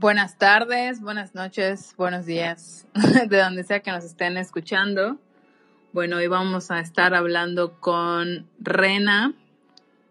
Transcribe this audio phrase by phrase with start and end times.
[0.00, 2.86] Buenas tardes, buenas noches, buenos días,
[3.28, 5.18] de donde sea que nos estén escuchando.
[5.92, 9.34] Bueno, hoy vamos a estar hablando con Rena,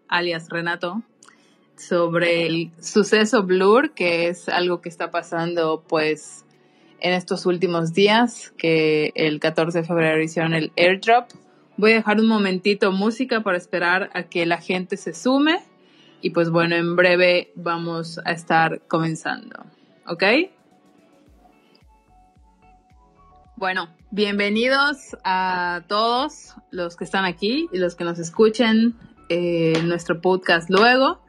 [0.06, 1.02] alias Renato,
[1.76, 6.44] sobre el suceso Blur, que es algo que está pasando pues
[7.00, 11.30] en estos últimos días, que el 14 de febrero hicieron el airdrop.
[11.76, 15.58] Voy a dejar un momentito música para esperar a que la gente se sume
[16.20, 19.66] y pues bueno, en breve vamos a estar comenzando.
[20.10, 20.24] ¿Ok?
[23.54, 28.96] Bueno, bienvenidos a todos los que están aquí y los que nos escuchen
[29.28, 31.20] en nuestro podcast luego.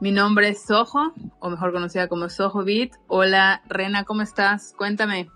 [0.00, 2.90] Mi nombre es Soho, o mejor conocida como Soho Beat.
[3.06, 4.74] Hola, Rena, ¿cómo estás?
[4.76, 5.28] Cuéntame.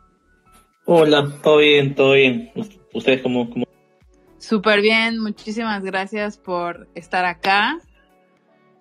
[0.86, 2.50] Hola, todo bien, todo bien.
[2.92, 3.48] ¿Ustedes cómo?
[3.48, 3.64] cómo?
[4.38, 7.78] Súper bien, muchísimas gracias por estar acá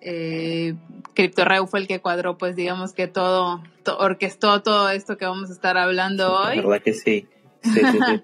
[0.08, 0.74] eh,
[1.14, 3.60] CryptoReu fue el que cuadró, pues digamos que todo,
[3.98, 6.58] orquestó todo esto que vamos a estar hablando hoy.
[6.58, 7.26] La verdad que sí.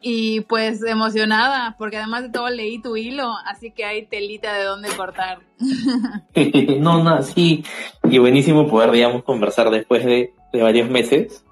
[0.00, 4.64] y pues emocionada, porque además de todo leí tu hilo, así que hay telita de
[4.64, 5.40] dónde cortar.
[6.80, 7.62] no, no, sí.
[8.04, 11.44] Y buenísimo poder, digamos, conversar después de, varios meses.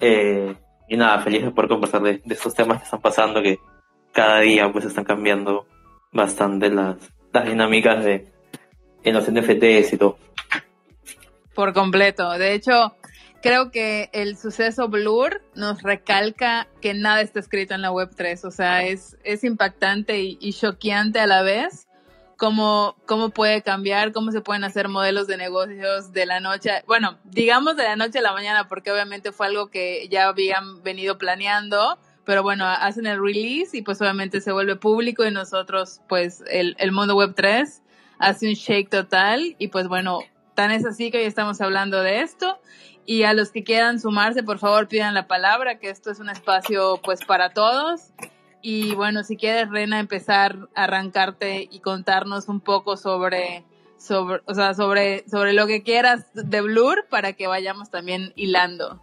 [0.00, 0.56] Eh,
[0.88, 3.60] y nada, feliz de poder conversar de, de, estos temas que están pasando, que
[4.10, 5.66] cada día pues están cambiando
[6.10, 6.96] bastante las,
[7.32, 8.31] las dinámicas de,
[9.04, 10.18] en los NFTs y todo.
[11.54, 12.30] Por completo.
[12.32, 12.94] De hecho,
[13.42, 18.44] creo que el suceso Blur nos recalca que nada está escrito en la Web3.
[18.44, 21.88] O sea, es, es impactante y, choqueante a la vez
[22.36, 27.18] cómo, cómo puede cambiar, cómo se pueden hacer modelos de negocios de la noche, bueno,
[27.24, 31.18] digamos de la noche a la mañana, porque obviamente fue algo que ya habían venido
[31.18, 36.42] planeando, pero bueno, hacen el release y pues obviamente se vuelve público y nosotros, pues
[36.50, 37.81] el, el mundo web 3
[38.22, 40.20] hace un shake total y pues bueno,
[40.54, 42.58] tan es así que hoy estamos hablando de esto
[43.04, 46.30] y a los que quieran sumarse, por favor pidan la palabra, que esto es un
[46.30, 48.12] espacio pues para todos.
[48.62, 53.64] Y bueno, si quieres, Rena, empezar a arrancarte y contarnos un poco sobre,
[53.98, 59.02] sobre, o sea, sobre, sobre lo que quieras de Blur para que vayamos también hilando.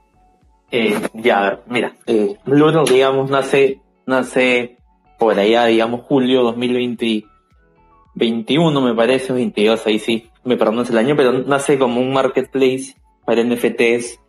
[0.72, 4.78] Eh, ya, mira, eh, Blur, digamos, nace, nace
[5.18, 7.26] por allá, digamos, julio 2020
[8.16, 12.96] 21 me parece, 22, ahí sí, me perdonas el año, pero nace como un marketplace
[13.26, 14.20] para NFTs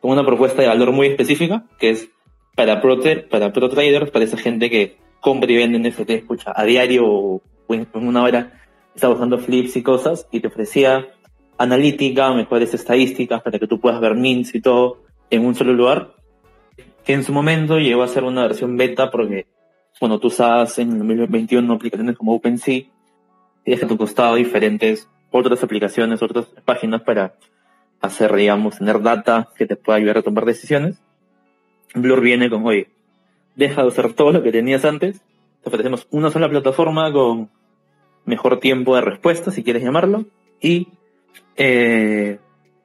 [0.00, 2.10] con una propuesta de valor muy específica, que es
[2.54, 2.98] para pro,
[3.30, 7.42] para pro traders, para esa gente que compra y vende NFTs, escucha, a diario o
[7.68, 8.60] en una hora
[8.94, 11.08] está usando flips y cosas, y te ofrecía
[11.58, 16.14] analítica, mejores estadísticas para que tú puedas ver mints y todo en un solo lugar,
[17.04, 19.46] que en su momento llegó a ser una versión beta porque,
[20.00, 22.84] bueno, tú usabas en 2021 aplicaciones como OpenSea,
[23.70, 27.36] tienes a tu costado diferentes otras aplicaciones, otras páginas para
[28.00, 31.00] hacer, digamos, tener data que te pueda ayudar a tomar decisiones.
[31.94, 32.88] Blur viene con, oye,
[33.54, 35.22] deja de usar todo lo que tenías antes,
[35.62, 37.48] te ofrecemos una sola plataforma con
[38.24, 40.24] mejor tiempo de respuesta, si quieres llamarlo,
[40.60, 40.88] y
[41.54, 42.40] eh,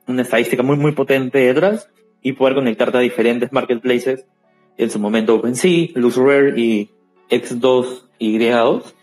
[0.06, 1.90] una estadística muy, muy potente detrás,
[2.22, 4.28] y poder conectarte a diferentes marketplaces,
[4.78, 6.92] en su momento OpenSea, LooseRare y
[7.32, 8.95] X2 y Y2,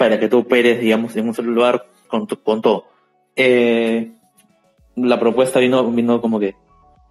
[0.00, 2.86] para que tú operes, digamos, en un lugar con, con todo.
[3.36, 4.12] Eh,
[4.96, 6.56] la propuesta vino, vino como que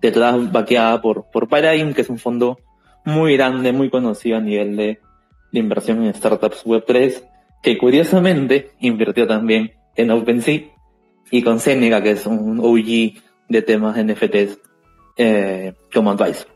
[0.01, 2.57] detrás vaqueada por, por Paradigm, que es un fondo
[3.05, 4.99] muy grande, muy conocido a nivel de,
[5.51, 7.21] de inversión en startups Web3,
[7.61, 10.61] que curiosamente invirtió también en OpenSea
[11.29, 14.57] y con Seneca, que es un OG de temas NFTs
[15.15, 16.47] eh, como advisor.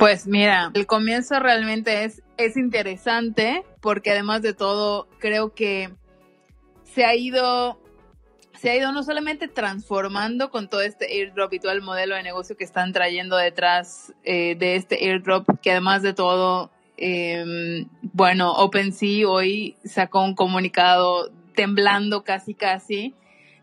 [0.00, 5.90] Pues mira, el comienzo realmente es, es interesante porque además de todo creo que
[6.84, 7.80] se ha ido
[8.60, 12.22] se ha ido no solamente transformando con todo este airdrop y todo el modelo de
[12.22, 18.52] negocio que están trayendo detrás eh, de este airdrop, que además de todo, eh, bueno,
[18.52, 23.14] OpenSea hoy sacó un comunicado temblando casi casi,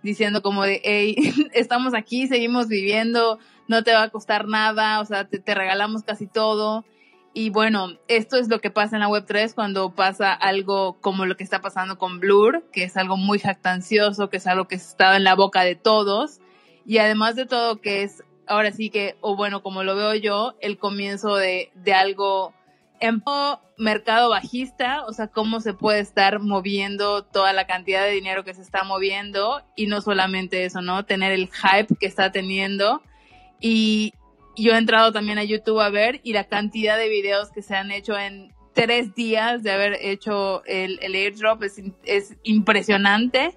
[0.01, 1.15] diciendo como de, hey,
[1.53, 3.37] estamos aquí, seguimos viviendo,
[3.67, 6.85] no te va a costar nada, o sea, te, regalamos casi todo.
[7.39, 11.37] Y bueno, esto es lo que pasa en la Web3 cuando pasa algo como lo
[11.37, 15.15] que está pasando con Blur, que es algo muy jactancioso, que es algo que está
[15.15, 16.39] en la boca de todos.
[16.83, 20.55] Y además de todo, que es ahora sí que, o bueno, como lo veo yo,
[20.61, 22.55] el comienzo de, de algo
[22.99, 23.21] en
[23.77, 28.55] mercado bajista, o sea, cómo se puede estar moviendo toda la cantidad de dinero que
[28.55, 31.05] se está moviendo y no solamente eso, ¿no?
[31.05, 33.03] Tener el hype que está teniendo.
[33.59, 34.15] Y
[34.57, 37.75] yo he entrado también a YouTube a ver y la cantidad de videos que se
[37.75, 43.55] han hecho en tres días de haber hecho el, el airdrop es, es impresionante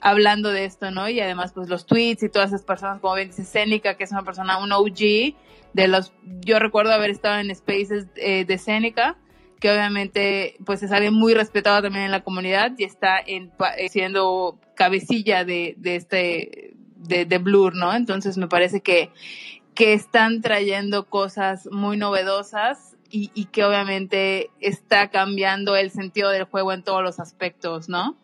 [0.00, 1.08] hablando de esto, ¿no?
[1.08, 4.12] Y además, pues los tweets y todas esas personas, como bien dice Seneca, que es
[4.12, 5.34] una persona, un OG,
[5.72, 6.12] de los,
[6.44, 9.16] yo recuerdo haber estado en spaces eh, de Seneca,
[9.60, 13.88] que obviamente, pues es alguien muy respetado también en la comunidad y está en, eh,
[13.88, 17.92] siendo cabecilla de, de este, de, de, Blur, ¿no?
[17.92, 19.10] Entonces me parece que,
[19.78, 26.42] que están trayendo cosas muy novedosas y, y que obviamente está cambiando el sentido del
[26.42, 28.16] juego en todos los aspectos, ¿no?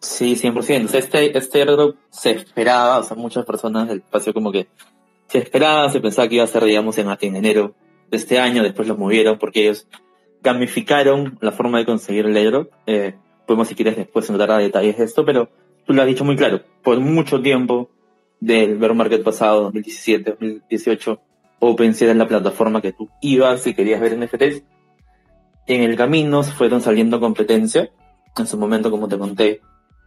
[0.00, 0.58] Sí, 100%.
[0.58, 1.64] O sea, este, este
[2.10, 4.66] se esperaba, o sea, muchas personas del espacio como que
[5.28, 7.76] se esperaba, se pensaba que iba a ser, digamos, en, en enero
[8.10, 9.86] de este año, después lo movieron porque ellos
[10.42, 12.72] gamificaron la forma de conseguir el airdrop.
[12.86, 13.14] Eh,
[13.46, 15.50] podemos, si quieres, después entrar a detalles de esto, pero
[15.86, 16.64] tú lo has dicho muy claro.
[16.82, 17.90] Por mucho tiempo
[18.42, 21.20] del bear market pasado, 2017, 2018,
[21.60, 24.64] OpenSea era la plataforma que tú ibas si querías ver NFTs.
[25.68, 27.92] En el camino fueron saliendo competencia.
[28.36, 29.60] En su momento, como te conté,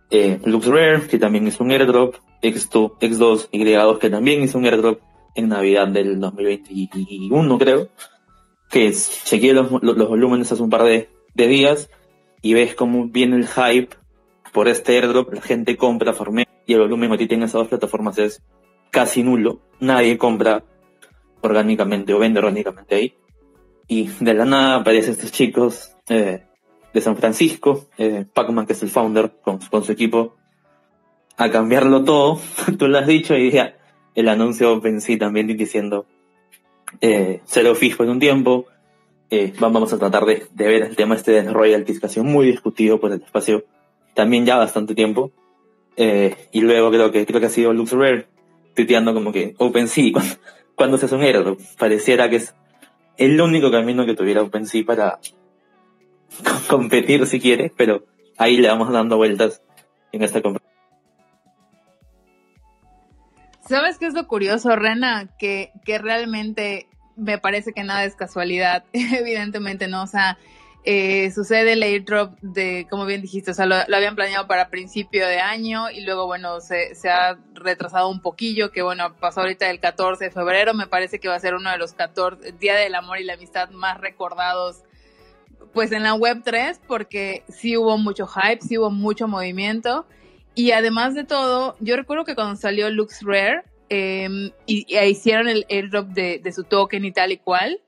[0.09, 4.99] eh, LuxRare, que también hizo un airdrop, X2, X2 Y2, que también hizo un airdrop
[5.33, 7.87] en Navidad del 2021, creo,
[8.69, 11.89] que chequeé los, los, volúmenes hace un par de, de, días
[12.41, 13.95] y ves cómo viene el hype
[14.51, 18.17] por este airdrop, la gente compra, formé y el volumen que tiene esas dos plataformas
[18.17, 18.41] es
[18.91, 20.63] casi nulo, nadie compra
[21.41, 23.15] orgánicamente o vende orgánicamente ahí.
[23.87, 26.43] Y de la nada aparecen estos chicos eh,
[26.93, 30.35] de San Francisco, eh, Pacman, que es el founder, con, con, su equipo,
[31.37, 32.39] a cambiarlo todo,
[32.79, 33.75] tú lo has dicho, y ya
[34.15, 36.05] el anuncio OpenSea también diciendo
[37.01, 38.65] eh, cero fijo en un tiempo,
[39.29, 42.23] eh, vamos a tratar de, de, ver el tema este de royalties, que ha sido
[42.23, 43.65] muy discutido por el espacio
[44.13, 45.31] también ya bastante tiempo,
[45.97, 48.27] eh, y luego creo que, creo que ha sido LuxRare
[48.75, 50.35] tuiteando como que OpenSea, cuando,
[50.75, 52.55] cuando se hace pareciera que es
[53.17, 55.19] el único camino que tuviera OpenSea para
[56.69, 58.05] competir si quiere, pero
[58.37, 59.61] ahí le vamos dando vueltas
[60.11, 60.75] en esta competición.
[63.67, 65.27] ¿Sabes qué es lo curioso, Rena?
[65.39, 70.37] Que, que realmente me parece que nada es casualidad, evidentemente no, o sea,
[70.85, 75.27] eh, sucede el airdrop de, como bien dijiste, o sea, lo, habían planeado para principio
[75.27, 79.69] de año y luego, bueno, se, se, ha retrasado un poquillo, que bueno, pasó ahorita
[79.71, 82.75] el 14 de febrero, me parece que va a ser uno de los 14, Día
[82.75, 84.83] del Amor y la Amistad más recordados
[85.73, 90.05] pues en la web 3 porque sí hubo mucho hype, sí hubo mucho movimiento.
[90.53, 95.65] Y además de todo, yo recuerdo que cuando salió LuxRare eh, y, y, hicieron el
[95.69, 97.81] airdrop de, de, su token y tal y cual,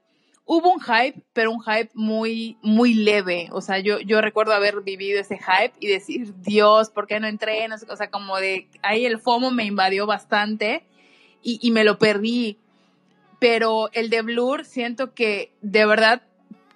[0.47, 3.49] hubo un hype, pero un hype muy, muy leve.
[3.51, 7.27] O sea, yo, yo recuerdo haber vivido ese hype y decir, Dios, ¿por qué no
[7.27, 7.67] entré?
[7.89, 10.83] O sea, como de, ahí el FOMO me invadió bastante
[11.43, 12.57] y, y me lo perdí.
[13.39, 16.23] Pero el de Blur siento que de verdad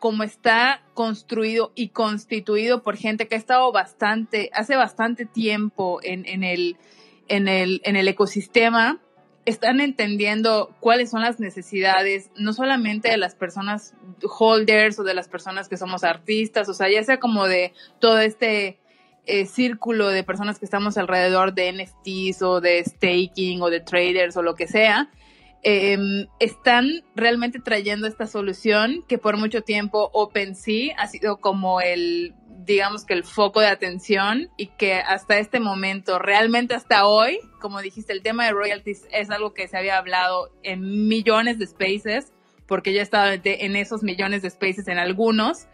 [0.01, 6.25] como está construido y constituido por gente que ha estado bastante, hace bastante tiempo en,
[6.25, 6.77] en, el,
[7.27, 8.99] en, el, en el ecosistema,
[9.45, 15.27] están entendiendo cuáles son las necesidades, no solamente de las personas holders o de las
[15.27, 18.79] personas que somos artistas, o sea, ya sea como de todo este
[19.25, 24.37] eh, círculo de personas que estamos alrededor de NFTs o de staking o de traders
[24.37, 25.09] o lo que sea,
[25.63, 25.97] eh,
[26.39, 32.33] están realmente trayendo esta solución que por mucho tiempo OpenSea ha sido como el,
[32.65, 37.81] digamos que el foco de atención y que hasta este momento, realmente hasta hoy, como
[37.81, 42.31] dijiste, el tema de royalties es algo que se había hablado en millones de spaces,
[42.67, 45.67] porque ya estaba en esos millones de spaces en algunos,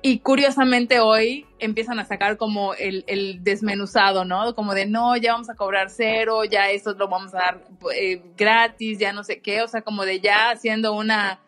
[0.00, 4.54] y curiosamente hoy empiezan a sacar como el, el, desmenuzado, ¿no?
[4.54, 7.64] Como de, no, ya vamos a cobrar cero, ya eso lo vamos a dar
[7.96, 11.40] eh, gratis, ya no sé qué, o sea, como de ya haciendo una,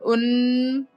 [0.00, 0.88] un,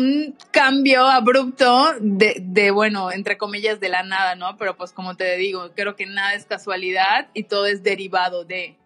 [0.00, 4.56] un cambio abrupto de, de, bueno, entre comillas, de la nada, ¿no?
[4.56, 8.76] Pero pues como te digo, creo que nada es casualidad y todo es derivado de.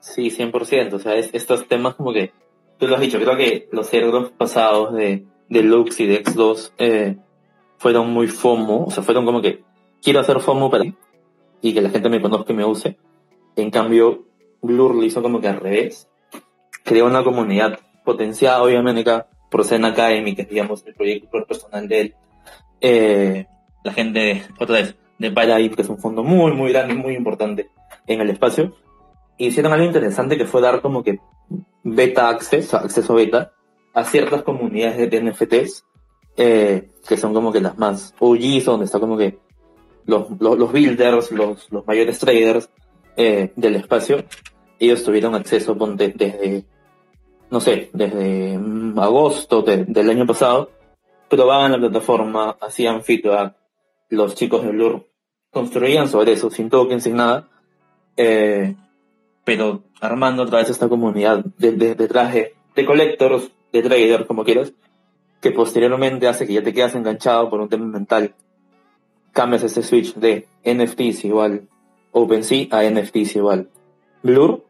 [0.00, 2.32] Sí, 100%, o sea, es, estos temas como que
[2.78, 6.72] tú lo has dicho, creo que los airdrops pasados de, de Lux y de X2
[6.78, 7.16] eh,
[7.76, 9.62] fueron muy FOMO, o sea, fueron como que
[10.02, 10.84] quiero hacer FOMO para
[11.60, 12.96] y que la gente me conozca y me use.
[13.56, 14.24] En cambio,
[14.62, 16.08] Blur lo hizo como que al revés.
[16.84, 22.14] creó una comunidad potenciada, obviamente, acá por que es, digamos, el proyecto personal de él.
[22.80, 23.46] Eh,
[23.84, 27.70] la gente, otra vez, de Paradigm, que es un fondo muy, muy grande, muy importante
[28.06, 28.74] en el espacio.
[29.38, 31.18] hicieron algo interesante que fue dar como que
[31.82, 33.52] beta access, acceso beta,
[33.94, 35.84] a ciertas comunidades de NFTs,
[36.36, 39.38] eh, que son como que las más OGs, donde está como que
[40.06, 42.70] los, los, builders, los, los, mayores traders
[43.16, 44.24] eh, del espacio,
[44.78, 46.64] ellos tuvieron acceso desde,
[47.50, 50.70] no sé, desde mm, agosto del año pasado,
[51.28, 53.54] probaban la plataforma, hacían feedback,
[54.08, 55.06] los chicos de Blur
[55.50, 57.48] construían sobre eso, sin token, sin nada,
[58.16, 58.74] eh,
[59.44, 64.72] pero armando otra vez esta comunidad de, de, de, de collectors, de traders, como quieras,
[65.40, 68.34] que posteriormente hace que ya te quedas enganchado por un tema mental.
[69.32, 71.68] Cambias ese switch de NFTs igual
[72.12, 73.70] OpenSea a NFTs igual
[74.22, 74.64] Blur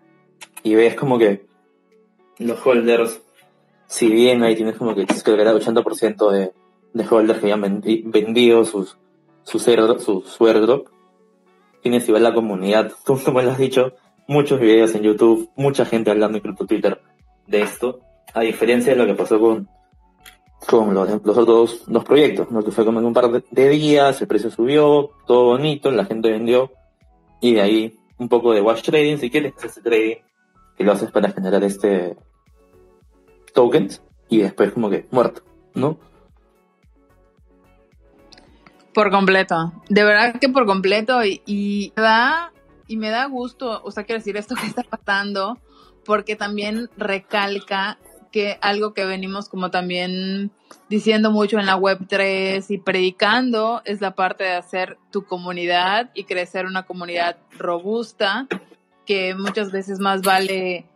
[0.63, 1.47] y ves como que
[2.41, 3.21] los holders,
[3.87, 6.53] si bien ahí tienes como que creo que era 80% de,
[6.93, 8.97] de holders que habían vendido sus,
[9.43, 10.89] sus su, su airdrop,
[11.83, 13.95] tienes igual la comunidad, tú como lo has dicho,
[14.27, 17.01] muchos videos en YouTube, mucha gente hablando crypto Twitter
[17.47, 18.01] de esto,
[18.33, 19.69] a diferencia de lo que pasó con
[20.69, 22.63] con los, los otros dos proyectos, ¿no?
[22.63, 26.31] que fue como en un par de, días, el precio subió, todo bonito, la gente
[26.31, 26.71] vendió,
[27.41, 30.17] y de ahí un poco de wash trading, si quieres, este trading,
[30.77, 32.17] que lo haces para generar este
[33.53, 35.43] tokens, y después como que muerto,
[35.75, 35.99] ¿no?
[38.95, 42.53] Por completo, de verdad que por completo, y, me da,
[42.89, 45.59] y me da gusto, o sea, quiero decir, esto que está pasando,
[46.05, 47.99] porque también recalca
[48.33, 50.51] que algo que venimos como también
[50.89, 56.11] diciendo mucho en la web 3 y predicando es la parte de hacer tu comunidad
[56.15, 58.47] y crecer una comunidad robusta,
[59.07, 60.87] que muchas veces más vale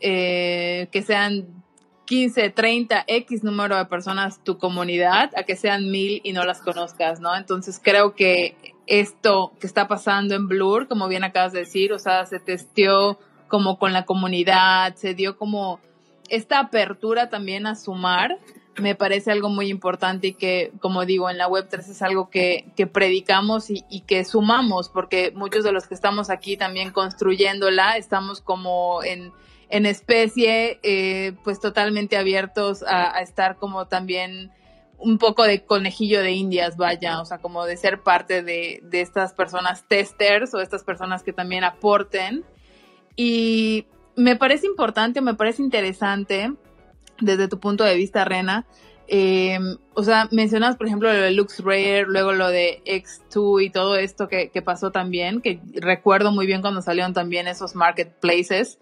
[0.00, 1.63] eh, que sean
[2.04, 6.60] 15, 30, X número de personas tu comunidad a que sean mil y no las
[6.60, 7.34] conozcas, ¿no?
[7.36, 8.56] Entonces creo que
[8.86, 13.18] esto que está pasando en Blur, como bien acabas de decir, o sea, se testeó
[13.48, 15.80] como con la comunidad, se dio como
[16.28, 18.38] esta apertura también a sumar
[18.80, 22.66] me parece algo muy importante y que, como digo, en la Web3 es algo que,
[22.76, 27.96] que predicamos y, y, que sumamos, porque muchos de los que estamos aquí también construyéndola,
[27.96, 29.32] estamos como en,
[29.68, 34.52] en especie, eh, pues totalmente abiertos a, estar como también
[34.98, 39.00] un poco de conejillo de indias, vaya, o sea, como de ser parte de, de
[39.00, 42.44] estas personas testers o estas personas que también aporten.
[43.16, 46.52] Y me parece importante, me parece interesante
[47.20, 48.66] desde tu punto de vista, Rena.
[49.06, 49.58] Eh,
[49.92, 53.96] o sea, mencionas, por ejemplo, lo de Lux Rare, luego lo de X2 y todo
[53.96, 58.78] esto que, que, pasó también, que recuerdo muy bien cuando salieron también esos marketplaces.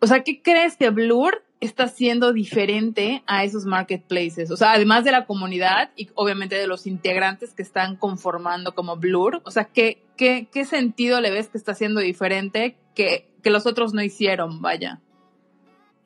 [0.00, 4.50] O sea, ¿qué crees que Blur está siendo diferente a esos marketplaces?
[4.50, 8.96] O sea, además de la comunidad y obviamente de los integrantes que están conformando como
[8.96, 13.50] Blur, o sea, ¿qué, qué, qué sentido le ves que está siendo diferente que, que
[13.50, 14.62] los otros no hicieron?
[14.62, 15.00] Vaya.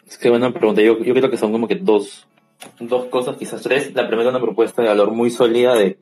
[0.06, 0.82] Es que buena pregunta.
[0.82, 2.26] Yo, yo creo que son como que dos,
[2.80, 3.94] dos cosas, quizás tres.
[3.94, 5.98] La primera, una propuesta de valor muy sólida de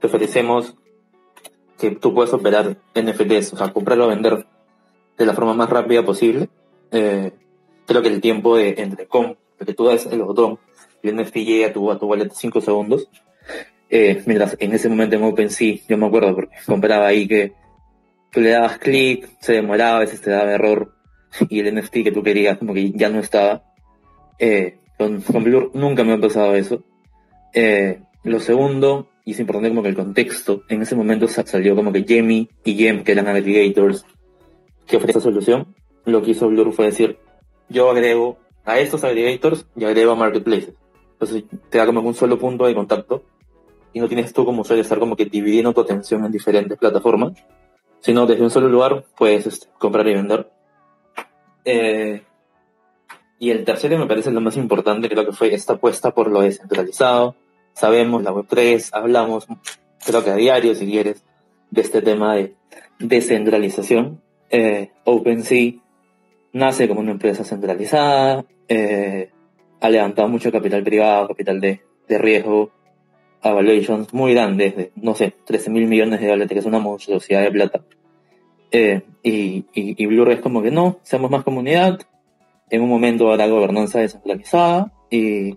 [0.00, 0.74] te ofrecemos
[1.78, 4.46] que tú puedes operar NFTs, o sea, comprarlo o vender
[5.16, 6.48] de la forma más rápida posible.
[6.92, 7.32] Eh,
[7.86, 10.58] creo que el tiempo de entre com, que tú das el botón
[11.02, 13.08] y el NFT llega a tu, a tu wallet 5 segundos.
[13.90, 17.54] Eh, mientras en ese momento en OpenSea, yo me acuerdo porque compraba ahí que
[18.30, 20.94] tú le dabas clic, se demoraba, a veces te daba error
[21.48, 23.64] y el NFT que tú querías como que ya no estaba.
[24.38, 26.84] Eh, con, con Blur nunca me ha pasado eso.
[27.54, 31.92] Eh, lo segundo, y es importante como que el contexto, en ese momento salió como
[31.92, 34.04] que Jemmy y Gem, que eran aggregators,
[34.86, 35.74] que ofrecen esa solución.
[36.08, 37.18] Lo que hizo Blur fue decir,
[37.68, 40.72] yo agrego a estos aggregators y agrego a marketplaces.
[41.12, 43.24] Entonces te da como un solo punto de contacto
[43.92, 47.32] y no tienes tú como suele estar como que dividiendo tu atención en diferentes plataformas,
[48.00, 50.50] sino desde un solo lugar puedes este, comprar y vender.
[51.66, 52.22] Eh,
[53.38, 56.40] y el tercero me parece lo más importante, creo que fue esta apuesta por lo
[56.40, 57.36] descentralizado.
[57.74, 59.46] Sabemos la Web3, hablamos,
[60.06, 61.22] creo que a diario, si quieres,
[61.70, 62.54] de este tema de
[62.98, 64.22] descentralización.
[64.50, 65.74] Eh, OpenSea
[66.52, 69.30] nace como una empresa centralizada, eh,
[69.80, 72.70] ha levantado mucho capital privado, capital de, de riesgo,
[73.42, 77.42] evaluations muy grandes, de, no sé, 13 mil millones de dólares, que es una monstruosidad
[77.42, 77.80] de plata.
[78.70, 82.00] Eh, y, y, y Blur es como que no, seamos más comunidad,
[82.70, 85.56] en un momento habrá gobernanza descentralizada y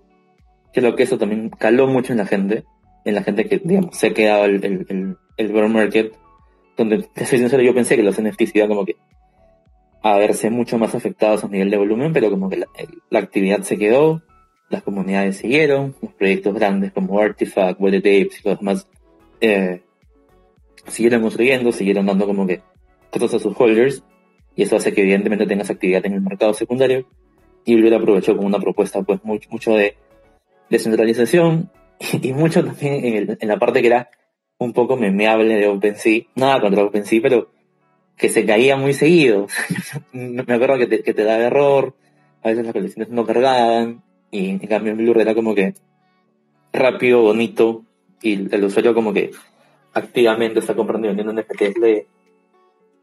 [0.74, 2.64] creo que eso también caló mucho en la gente,
[3.04, 6.14] en la gente que, digamos, se ha quedado el, el, el, el market,
[6.78, 8.96] donde, te soy sincero, yo pensé que los NFTs iban como que
[10.04, 13.78] a verse mucho más afectados a nivel de volumen, pero como que la, actividad se
[13.78, 14.22] quedó,
[14.70, 18.88] las comunidades siguieron, los proyectos grandes como Artifact, What Tapes y los demás
[19.42, 19.82] eh,
[20.88, 22.62] siguieron construyendo, siguieron dando como que
[23.12, 24.04] cosas a sus holders,
[24.56, 27.06] y eso hace que evidentemente tengas actividad en el mercado secundario,
[27.64, 29.96] y Blur aprovechó con una propuesta pues mucho, mucho de
[30.70, 31.70] descentralización
[32.22, 34.10] y mucho también en, en la parte que era
[34.58, 37.52] un poco memeable de OpenSea, nada contra OpenSea, pero
[38.22, 39.48] que se caía muy seguido.
[40.14, 41.96] me acuerdo que te, daba error,
[42.44, 45.74] a veces las colecciones no cargaban, y en cambio en Blur era como que
[46.72, 47.84] rápido, bonito,
[48.22, 49.32] y el usuario como que
[49.94, 52.06] activamente está comprando y vendiendo NFTs le,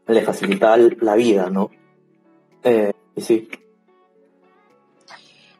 [0.07, 1.69] le facilita la vida, ¿no?
[2.63, 3.49] Eh, y sí.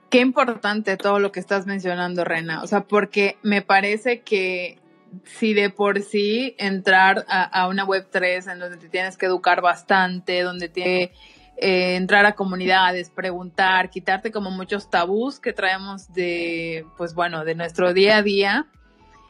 [0.10, 2.64] Qué importante todo lo que estás mencionando, Rena.
[2.64, 4.80] O sea, porque me parece que
[5.26, 9.62] si de por sí entrar a, una web 3 en donde te tienes que educar
[9.62, 11.12] bastante, donde tienes
[11.58, 17.56] eh, entrar a comunidades, preguntar, quitarte como muchos tabús que traemos de, pues bueno, de
[17.56, 18.68] nuestro día a día,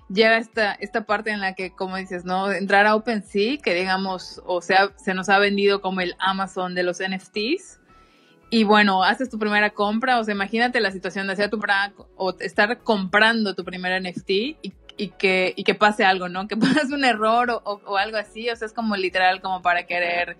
[0.09, 2.51] llega esta, esta parte en la que, como dices, ¿no?
[2.51, 6.83] Entrar a OpenSea, que digamos, o sea, se nos ha vendido como el Amazon de
[6.83, 7.79] los NFTs.
[8.51, 11.62] Y bueno, haces tu primera compra, o sea, imagínate la situación de hacer tu
[12.15, 16.48] o estar comprando tu primer NFT y y que, y que pase algo, ¿no?
[16.48, 19.88] Que pase un error o, o, algo así, o sea, es como literal como para
[19.88, 20.38] querer,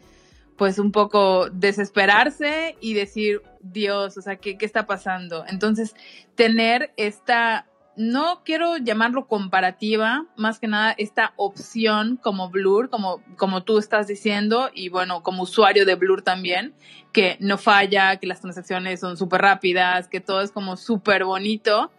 [0.58, 5.46] pues un poco desesperarse y decir, Dios, o sea, ¿qué, qué está pasando?
[5.48, 5.96] Entonces,
[6.36, 13.63] tener esta, no quiero llamarlo comparativa, más que nada esta opción como Blur, como, como
[13.63, 16.74] tú estás diciendo, y bueno, como usuario de Blur también,
[17.13, 21.92] que no falla, que las transacciones son súper rápidas, que todo es como súper bonito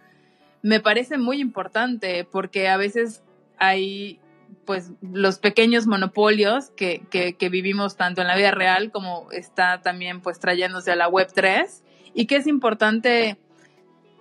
[0.63, 3.23] me parece muy importante porque a veces
[3.59, 4.21] hay
[4.65, 10.21] pues los pequeños monopolios que, que, vivimos tanto en la vida real como está también
[10.21, 11.83] pues trayéndose a la web 3
[12.15, 13.39] y que es importante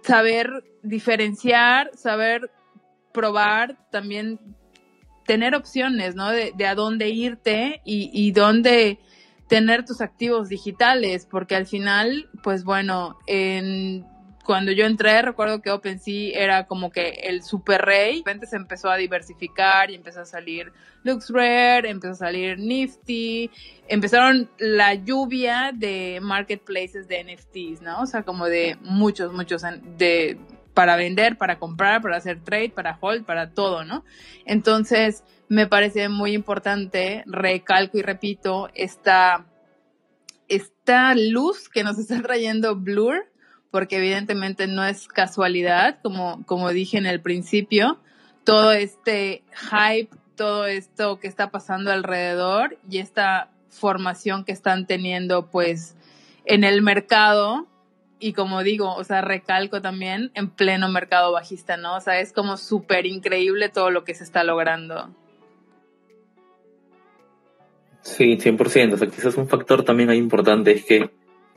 [0.03, 2.51] saber diferenciar, saber
[3.11, 4.39] probar, también
[5.25, 6.29] tener opciones, ¿no?
[6.31, 8.99] De, a dónde irte y, y dónde
[9.47, 14.05] tener tus activos digitales, porque al final, pues bueno, en
[14.49, 18.13] cuando yo entré, recuerdo que OpenSea era como que el super rey.
[18.13, 23.51] De repente se empezó a diversificar y empezó a salir LuxRare, empezó a salir Nifty,
[23.87, 28.01] empezaron la lluvia de marketplaces de NFTs, ¿no?
[28.01, 29.61] O sea, como de muchos, muchos
[29.99, 30.39] de
[30.73, 34.03] para vender, para comprar, para hacer trade, para hold, para todo, ¿no?
[34.45, 39.45] Entonces, me parece muy importante, recalco y repito, esta,
[40.47, 43.29] esta luz que nos está trayendo Blur
[43.71, 47.99] porque evidentemente no es casualidad, como, como dije en el principio,
[48.43, 55.49] todo este hype, todo esto que está pasando alrededor y esta formación que están teniendo
[55.51, 55.95] pues
[56.45, 57.67] en el mercado
[58.19, 61.95] y como digo, o sea, recalco también en pleno mercado bajista, ¿no?
[61.95, 65.09] O sea, es como súper increíble todo lo que se está logrando.
[68.01, 68.93] Sí, 100%.
[68.93, 71.11] O sea, quizás un factor también ahí importante es que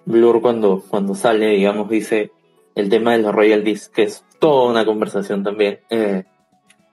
[0.04, 2.32] Blur cuando, cuando sale, digamos, dice
[2.74, 6.24] el tema de los royalties, que es toda una conversación también, eh,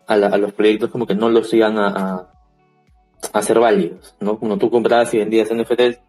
[0.08, 2.30] a, los proyectos como que no los iban a,
[3.32, 4.40] a, ser válidos, ¿no?
[4.40, 6.00] Cuando tú comprabas y vendías NFTs,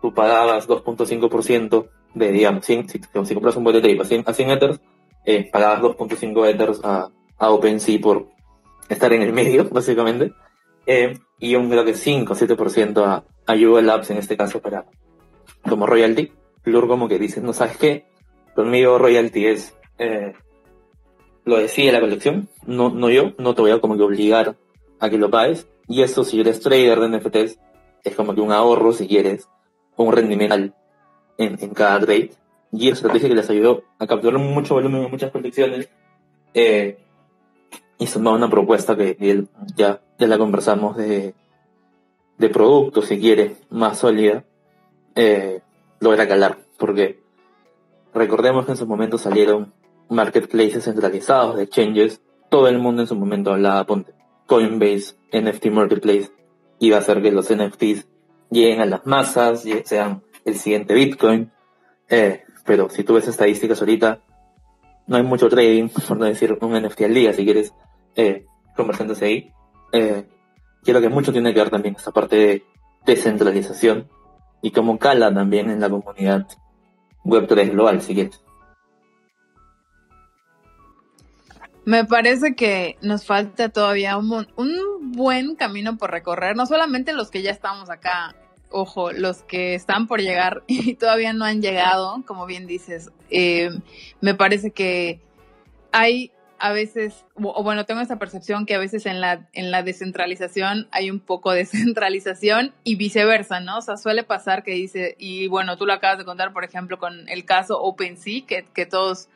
[0.00, 3.00] tú pagabas 2.5% de, digamos, si, si,
[3.34, 4.80] compras un boleto a 100, a 100 Ethers,
[5.24, 8.28] eh, pagabas 2.5 Ethers a, a OpenSea por
[8.88, 10.32] estar en el medio, básicamente,
[10.86, 14.60] eh, y un creo que 5 o 7% a, a Google Labs en este caso
[14.60, 14.86] para
[15.68, 16.32] como royalty.
[16.64, 18.06] Blur como que dice, no sabes qué,
[18.54, 20.34] conmigo royalty es, eh,
[21.44, 24.56] lo decide la colección, no, no yo, no te voy a como que obligar
[24.98, 25.68] a que lo pagues.
[25.88, 27.58] Y eso si eres trader de NFTs,
[28.04, 29.48] es como que un ahorro si quieres,
[29.96, 30.74] o un rendimiento en,
[31.38, 32.30] en cada trade.
[32.72, 35.88] Y es estrategia que les ayudó a capturar mucho volumen en muchas colecciones.
[36.54, 36.98] Eh,
[37.98, 39.16] y sumar una propuesta que
[39.76, 41.34] ya, ya la conversamos de,
[42.38, 44.44] de producto, si quiere, más sólida.
[45.14, 45.60] Eh,
[46.00, 47.22] logra calar, porque
[48.12, 49.72] recordemos que en su momento salieron
[50.08, 54.12] marketplaces centralizados de exchanges, todo el mundo en su momento hablaba, ponte,
[54.46, 56.32] Coinbase, NFT Marketplace,
[56.80, 58.08] iba a hacer que los NFTs
[58.50, 61.52] lleguen a las masas, sean el siguiente Bitcoin,
[62.08, 64.20] eh, pero si tú ves estadísticas ahorita,
[65.06, 67.74] no hay mucho trading, por no decir un NFT al día, si quieres,
[68.16, 69.52] eh, conversándose ahí.
[69.92, 70.26] Eh,
[70.82, 72.64] quiero que mucho tiene que ver también esta parte de
[73.04, 74.08] descentralización
[74.62, 76.46] y como cala también en la comunidad
[77.24, 78.42] Web3 global, si quieres.
[81.84, 87.30] Me parece que nos falta todavía un, un, buen camino por recorrer, no solamente los
[87.30, 88.34] que ya estamos acá
[88.70, 93.70] ojo, los que están por llegar y todavía no han llegado, como bien dices, eh,
[94.20, 95.20] me parece que
[95.92, 99.82] hay a veces, o bueno, tengo esa percepción que a veces en la, en la
[99.82, 103.78] descentralización hay un poco de centralización y viceversa, ¿no?
[103.78, 106.98] O sea, suele pasar que dice, y bueno, tú lo acabas de contar, por ejemplo,
[106.98, 108.42] con el caso OpenSea,
[108.74, 109.28] que, todos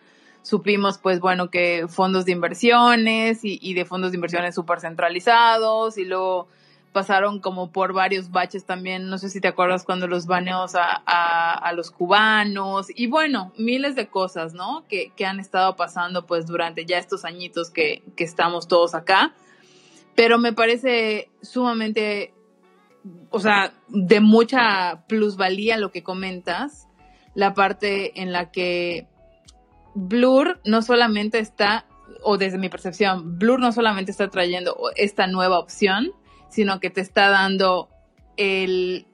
[0.42, 5.96] supimos, pues bueno, que fondos de inversiones y, y de fondos de inversiones súper centralizados
[5.96, 6.48] y luego
[6.94, 10.94] pasaron como por varios baches también, no sé si te acuerdas cuando los baneos a,
[10.94, 14.84] a, los cubanos y bueno, miles de cosas, ¿no?
[14.88, 19.34] Que, que, han estado pasando pues durante ya estos añitos que, que estamos todos acá.
[20.14, 22.32] Pero me parece sumamente,
[23.30, 26.86] o sea, de mucha plusvalía lo que comentas,
[27.34, 29.08] la parte en la que
[29.94, 31.86] Blur no solamente está,
[32.22, 36.12] o desde mi percepción, Blur no solamente está trayendo esta nueva opción,
[36.54, 37.88] sino que te está dando
[38.36, 39.06] el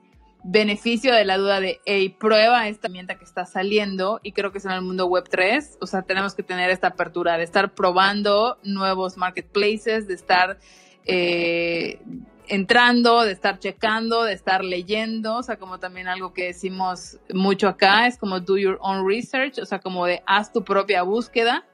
[0.44, 4.58] beneficio de la duda de, hey, prueba esta herramienta que está saliendo y creo que
[4.58, 7.74] es en el mundo web 3, o sea, tenemos que tener esta apertura de estar
[7.74, 10.58] probando nuevos marketplaces, de estar
[11.06, 11.98] eh,
[12.46, 17.68] entrando, de estar checando, de estar leyendo, o sea, como también algo que decimos mucho
[17.68, 21.64] acá, es como do your own research, o sea, como de haz tu propia búsqueda.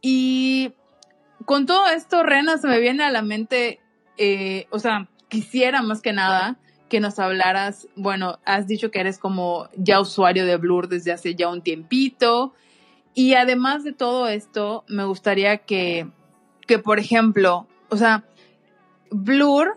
[0.00, 0.72] Y
[1.44, 3.80] con todo esto, Rena, se me viene a la mente
[4.18, 9.18] eh, o sea, quisiera más que nada que nos hablaras, bueno, has dicho que eres
[9.18, 12.54] como ya usuario de Blur desde hace ya un tiempito.
[13.14, 16.08] Y además de todo esto, me gustaría que,
[16.66, 18.24] que por ejemplo, o sea,
[19.10, 19.76] Blur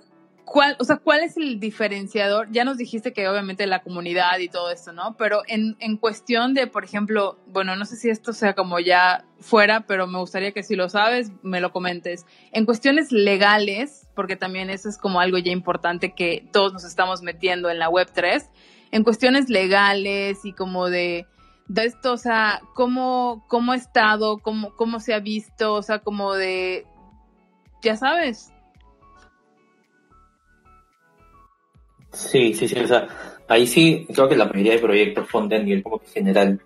[0.51, 2.51] ¿Cuál, o sea, ¿cuál es el diferenciador?
[2.51, 5.15] Ya nos dijiste que obviamente la comunidad y todo esto, ¿no?
[5.17, 9.23] Pero en, en, cuestión de, por ejemplo, bueno, no sé si esto sea como ya
[9.39, 12.25] fuera, pero me gustaría que si lo sabes, me lo comentes.
[12.51, 17.21] En cuestiones legales, porque también eso es como algo ya importante que todos nos estamos
[17.21, 18.49] metiendo en la Web 3,
[18.91, 21.27] en cuestiones legales y como de,
[21.69, 25.99] de esto, o sea, cómo, cómo ha estado, cómo, cómo se ha visto, o sea,
[25.99, 26.85] como de,
[27.81, 28.51] ya sabes,
[32.13, 33.07] Sí, sí, sí, o sea,
[33.47, 36.61] ahí sí creo que la mayoría de proyectos Fonden y el poco general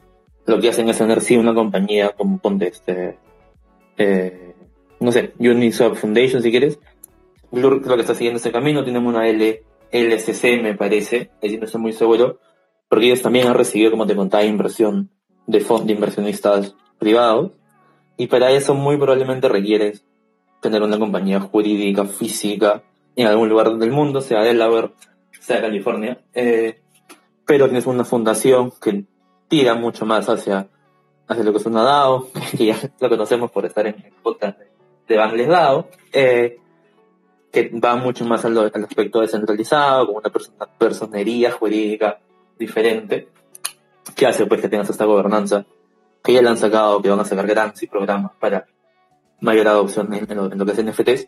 [0.45, 3.17] lo que hacen es tener sí una compañía como ponte este,
[3.97, 4.53] eh,
[4.99, 6.79] no sé, Uniswap Foundation si quieres.
[7.51, 11.65] Blur creo que está siguiendo ese camino, tienen una L, LSC me parece, ahí no
[11.65, 12.39] estoy muy seguro,
[12.89, 15.09] porque ellos también han recibido, como te contaba, inversión
[15.47, 17.51] de fondos de inversionistas privados,
[18.17, 20.05] y para eso muy probablemente requieres
[20.61, 22.83] tener una compañía jurídica, física,
[23.15, 24.91] en algún lugar del mundo, sea Delaware,
[25.45, 26.81] sea California, eh,
[27.45, 29.05] pero tienes una fundación que
[29.47, 30.67] tira mucho más hacia,
[31.27, 32.27] hacia lo que es una DAO,
[32.57, 34.59] que ya lo conocemos por estar en podcast
[35.07, 36.57] de Bangles DAO, eh,
[37.51, 42.19] que va mucho más al, aspecto descentralizado, con una personería jurídica
[42.57, 43.29] diferente,
[44.15, 45.63] que hace pues que tengas esta gobernanza,
[46.23, 48.65] que ya le han sacado, que van a sacar grants y programas para
[49.41, 51.27] mayor adopción en, lo, que es NFTs,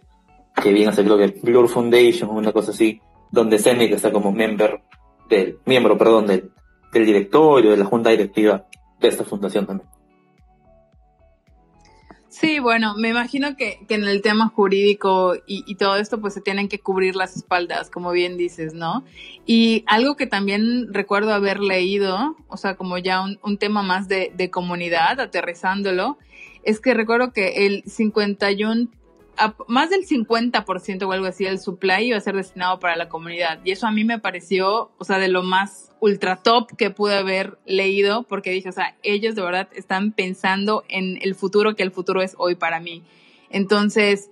[0.64, 3.00] que viene a ser lo que Blur Foundation, una cosa así,
[3.32, 4.82] donde CENIC está como member
[5.30, 6.52] del, miembro, perdón, del,
[6.94, 8.66] del directorio, de la junta directiva
[9.00, 9.90] de esta fundación también.
[12.40, 16.36] Sí, bueno, me imagino que, que en el tema jurídico y, y, todo esto, pues
[16.36, 19.04] se tienen que cubrir las espaldas, como bien dices, ¿no?
[19.48, 24.08] Y algo que también recuerdo haber leído, o sea, como ya un, un tema más
[24.08, 26.20] de, de, comunidad, aterrizándolo,
[26.64, 28.90] es que recuerdo que el 51
[29.68, 33.60] más del 50% o algo así del supply iba a ser destinado para la comunidad.
[33.64, 37.18] Y eso a mí me pareció, o sea, de lo más ultra top que pude
[37.18, 41.84] haber leído, porque dije, o sea, ellos de verdad están pensando en el futuro que
[41.84, 43.04] el futuro es hoy para mí.
[43.50, 44.30] Entonces,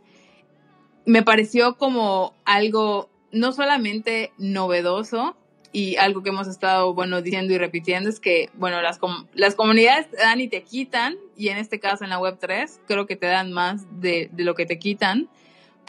[1.06, 5.36] me pareció como algo no solamente novedoso,
[5.76, 8.98] y algo que hemos estado, bueno, diciendo y repitiendo es que, bueno, las,
[9.34, 13.06] las comunidades te dan y te quitan, y en este caso en la Web3, creo
[13.06, 15.28] que te dan más de, de lo que te quitan.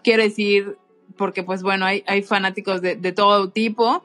[0.03, 0.77] Quiero decir,
[1.17, 4.05] porque pues bueno, hay, hay fanáticos de, de todo tipo,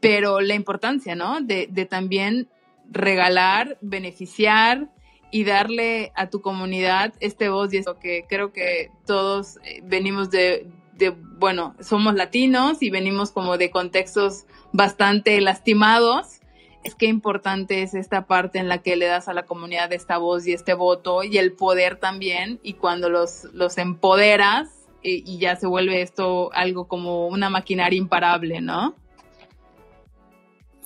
[0.00, 1.42] pero la importancia, ¿no?
[1.42, 2.48] De, de también
[2.90, 4.88] regalar, beneficiar
[5.30, 10.30] y darle a tu comunidad este voz y eso que creo que todos eh, venimos
[10.30, 10.66] de,
[11.00, 16.40] de, bueno, somos latinos y venimos como de contextos bastante lastimados,
[16.84, 20.18] es que importante es esta parte en la que le das a la comunidad esta
[20.18, 24.68] voz y este voto y el poder también, y cuando los, los empoderas
[25.02, 28.94] y, y ya se vuelve esto algo como una maquinaria imparable, ¿no?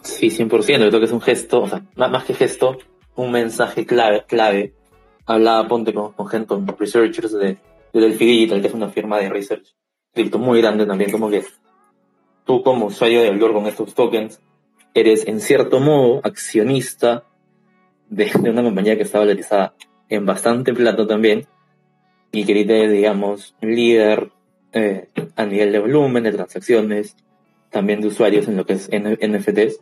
[0.03, 2.79] Sí, 100%, yo creo que es un gesto, o sea, más que gesto,
[3.17, 4.75] un mensaje clave, clave.
[5.27, 7.57] Hablaba, ponte con, con gente, con researchers de,
[7.93, 9.75] de Delphi Digital, que es una firma de research
[10.15, 11.45] cripto muy grande también, como que
[12.45, 14.41] tú como usuario de Blur con estos tokens,
[14.95, 17.25] eres en cierto modo accionista
[18.09, 19.75] de, una compañía que está valorizada
[20.09, 21.47] en bastante plata también
[22.31, 24.31] y que ahorita es, digamos, líder
[24.73, 27.17] eh, a nivel de volumen, de transacciones,
[27.71, 29.81] también de usuarios en lo que es NFTs,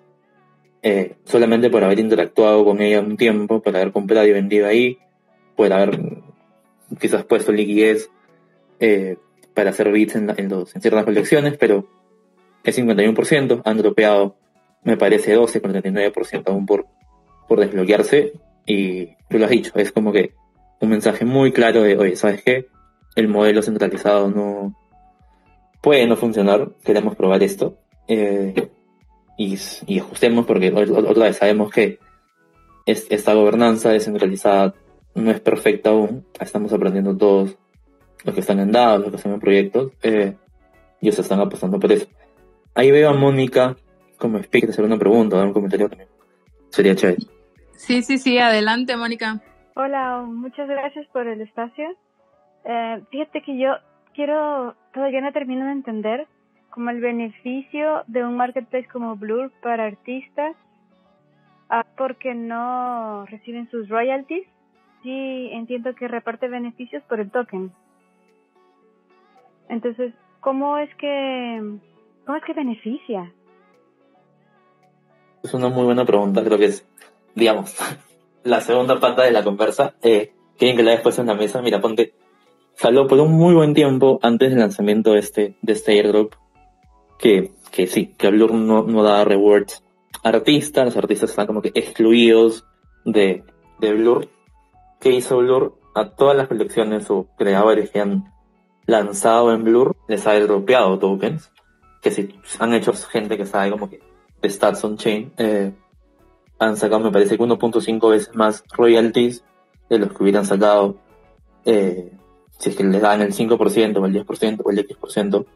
[0.83, 4.99] eh, solamente por haber interactuado con ella un tiempo, por haber comprado y vendido ahí,
[5.57, 5.99] por haber
[7.01, 8.11] quizás puesto liquidez
[8.81, 9.17] eh,
[9.55, 11.89] para hacer bits en, en, los, en ciertas colecciones, pero
[12.65, 14.37] es 51%, han dropeado,
[14.85, 16.87] me parece, 12 con 39% aún por,
[17.49, 18.33] por desbloquearse,
[18.67, 20.35] y tú lo has dicho, es como que
[20.81, 22.69] un mensaje muy claro de, oye, ¿sabes qué?
[23.15, 24.75] El modelo centralizado no
[25.81, 28.71] puede no funcionar, queremos probar esto, eh,
[29.37, 31.99] y, y, ajustemos porque otra vez sabemos que
[32.87, 34.75] esta gobernanza descentralizada
[35.15, 37.57] no es perfecta aún, estamos aprendiendo todos
[38.25, 40.37] los que están en DAO, los que están en proyectos, eh,
[41.01, 42.07] ellos están apostando por eso.
[42.75, 43.77] Ahí veo a Mónica
[44.19, 46.09] como speaker hacer una pregunta, dar un comentario también.
[46.71, 47.19] Sería chévere.
[47.73, 49.41] Sí, sí, sí, adelante, Mónica.
[49.75, 51.89] Hola, muchas gracias por el espacio.
[52.65, 53.73] Eh, fíjate que yo
[54.15, 56.27] quiero, todavía no termino de entender
[56.71, 60.57] como el beneficio de un marketplace como Blur para artistas
[61.69, 64.47] ah, porque no reciben sus royalties.
[65.03, 67.73] Sí, entiendo que reparte beneficios por el token.
[69.69, 71.79] Entonces, ¿cómo es que,
[72.27, 73.33] cómo es que beneficia?
[75.43, 76.87] Es una muy buena pregunta, creo que es,
[77.35, 77.77] digamos,
[78.45, 79.95] la segunda pata de la conversa.
[80.03, 82.15] Eh, quieren que la después en la mesa, mira, ponte,
[82.75, 86.35] salió por un muy buen tiempo antes del lanzamiento de este, de este airdrop
[87.19, 89.83] que, que sí, que Blur no, no da rewards
[90.23, 92.65] a artistas, los artistas están como que excluidos
[93.05, 93.45] de,
[93.81, 94.29] de Blur.
[95.01, 95.79] ¿Qué hizo Blur?
[95.95, 98.01] A todas las colecciones o creadores que
[98.87, 101.51] lanzado en Blur les ha dropeado tokens,
[102.01, 104.01] que si han hecho gente que sabe como que
[104.41, 105.73] de Stats on Chain, eh,
[106.59, 109.45] han sacado me parece que 1.5 veces más royalties
[109.89, 110.97] de los que hubieran sacado
[111.65, 112.13] eh,
[112.59, 115.47] si es que les dan el 5% o el 10% o el X%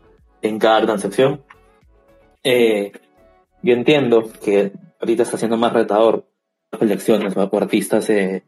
[0.43, 1.43] en cada transacción.
[2.43, 2.93] Eh,
[3.63, 6.27] yo entiendo que ahorita está siendo más retador
[6.77, 8.43] colecciones o artistas eh,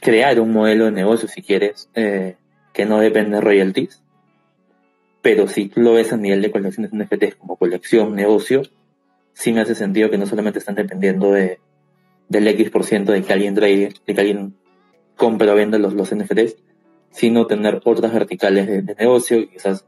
[0.00, 2.36] crear un modelo de negocio, si quieres, eh,
[2.76, 4.02] que no depende de royalties.
[5.22, 8.64] Pero si tú lo ves a nivel de colecciones NFTs como colección, negocio,
[9.32, 11.58] sí me hace sentido que no solamente están dependiendo de,
[12.28, 14.56] del X% de que alguien trade, de que alguien
[15.16, 16.56] compre o venda los, los NFTs,
[17.10, 19.86] sino tener otras verticales de, negocio, quizás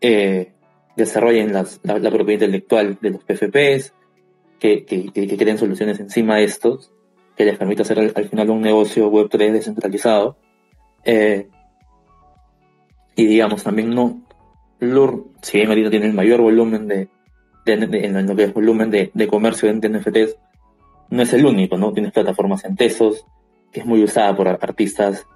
[0.00, 0.54] eh,
[0.96, 3.94] desarrollen las, la, propiedad intelectual de los PFPs,
[4.58, 6.90] que, que, que, creen soluciones encima de estos,
[7.36, 10.36] que les permita hacer al, final un negocio Web3 descentralizado.
[11.04, 11.46] Eh,
[13.18, 14.22] y digamos, también no,
[14.78, 17.08] Lur, si bien ahorita tiene el mayor volumen de,
[17.66, 20.36] en lo que es volumen de, comercio de NFTs,
[21.10, 21.92] no es el único, ¿no?
[21.92, 23.26] Tienes plataformas en Tesos,
[23.72, 25.26] que es muy usada por artistas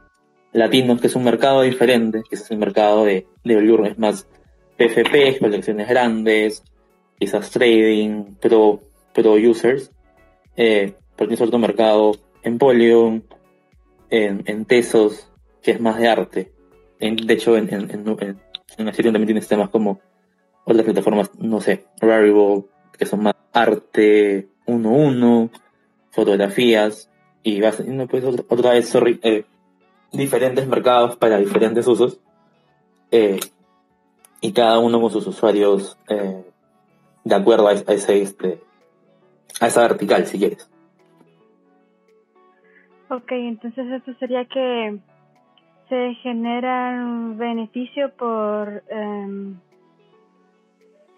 [0.52, 4.28] latinos, que es un mercado diferente, que es el mercado de, de es más
[4.76, 6.62] PFP, colecciones grandes,
[7.18, 8.78] quizás trading, pro,
[9.12, 9.90] pro users,
[10.56, 12.12] eh, porque es otro mercado
[12.44, 13.24] en Polygon,
[14.08, 15.28] en, en Tesos,
[15.62, 16.52] que es más de arte.
[17.02, 18.38] De hecho, en, en, en,
[18.78, 20.00] en también tienes temas como
[20.64, 22.64] otras plataformas, no sé, Rarible,
[22.96, 25.50] que son más arte 1-1,
[26.10, 27.10] fotografías,
[27.42, 29.44] y vas no pues otra, otra vez, sorry, eh,
[30.12, 32.20] diferentes mercados para diferentes usos.
[33.10, 33.40] Eh,
[34.42, 36.44] y cada uno con sus usuarios eh,
[37.24, 38.60] de acuerdo a, ese este
[39.60, 40.68] a esa vertical si quieres
[43.08, 44.98] ok entonces esto sería que
[45.92, 49.54] se genera un beneficio por eh,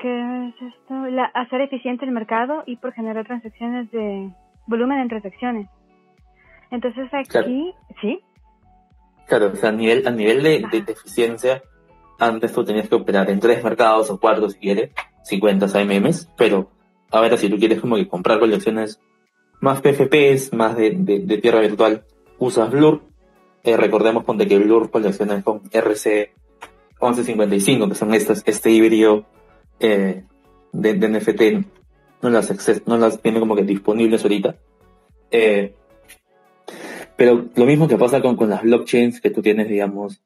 [0.00, 0.94] ¿qué es esto?
[1.10, 4.32] La, hacer eficiente el mercado y por generar transacciones de
[4.66, 5.68] volumen en transacciones
[6.72, 8.18] entonces aquí sí
[9.28, 11.62] claro o sea a nivel a nivel de, de eficiencia
[12.18, 14.90] antes tú tenías que operar en tres mercados o cuatro si quieres,
[15.24, 16.70] 50 AMMs, pero
[17.10, 19.00] ahora si tú quieres como que comprar colecciones
[19.60, 22.04] más PFPs, más de, de, tierra virtual,
[22.38, 23.02] usas Blur.
[23.64, 26.32] Eh, recordemos ponte que Blur colecciona con RC
[27.00, 29.24] 1155, que son estas, este híbrido
[29.80, 30.24] eh,
[30.72, 31.66] de, de, NFT,
[32.22, 32.52] no las,
[32.86, 34.56] no las tiene como que disponibles ahorita.
[35.30, 35.74] Eh,
[37.16, 40.20] pero lo mismo que pasa con, con las blockchains que tú tienes, digamos,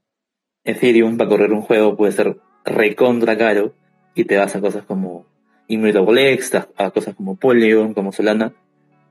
[0.64, 3.72] Ethereum para correr un juego puede ser recontra caro
[4.14, 5.26] y te vas a cosas como
[5.68, 6.40] Immutable
[6.76, 8.54] a cosas como Polygon, como Solana.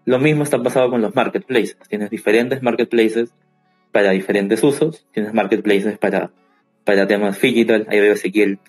[0.05, 1.77] Lo mismo está pasado con los marketplaces.
[1.87, 3.33] Tienes diferentes marketplaces
[3.91, 5.05] para diferentes usos.
[5.11, 6.31] Tienes marketplaces para,
[6.83, 7.87] para temas digital.
[7.89, 8.59] Ahí veo Ezequiel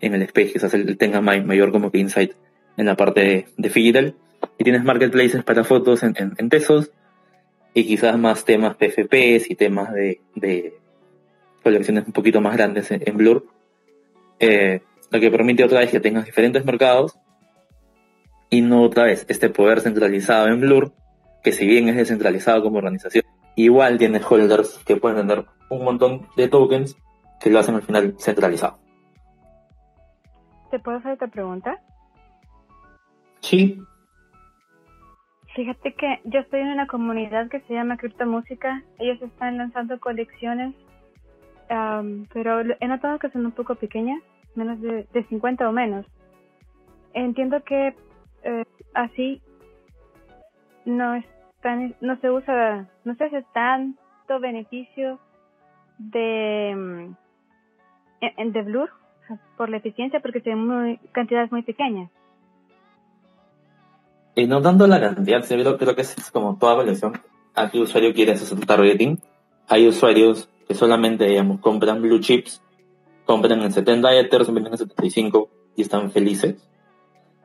[0.00, 2.32] en el space, quizás él tenga mayor como que insight
[2.76, 4.14] en la parte de, digital.
[4.58, 6.90] Y tienes marketplaces para fotos en, en, pesos
[7.74, 10.74] y quizás más temas PFPs y temas de, de
[11.62, 13.46] colecciones un poquito más grandes en, Blur.
[14.38, 17.18] Eh, lo que permite otra vez que tengas diferentes mercados
[18.50, 20.92] y no otra vez este poder centralizado en Blur,
[21.42, 23.24] que si bien es descentralizado como organización,
[23.56, 26.96] igual tiene holders que pueden tener un montón de tokens
[27.40, 28.78] que lo hacen al final centralizado.
[30.70, 31.80] ¿Te puedo hacer otra pregunta?
[33.40, 33.80] Sí.
[35.54, 38.82] Fíjate que yo estoy en una comunidad que se llama Criptomúsica.
[38.98, 40.74] Ellos están lanzando colecciones,
[42.32, 44.22] pero he notado que son un poco pequeñas,
[44.54, 46.04] menos de, de 50 o menos.
[47.14, 47.94] Entiendo que
[48.42, 49.40] eh, así
[50.84, 51.24] no es
[52.00, 55.18] no se usa, no se hace tanto beneficio
[55.98, 58.90] de mm, de Blur
[59.56, 62.10] por la eficiencia porque tienen muy, cantidades muy pequeñas.
[64.34, 67.14] Y no dando la cantidad, creo, creo que es como toda colección.
[67.54, 69.18] A qué usuario quiere hacer targeting.
[69.66, 72.62] Hay usuarios que solamente, digamos, compran blue chips,
[73.24, 76.68] compran en 70 Ethers, venden en 75 y están felices.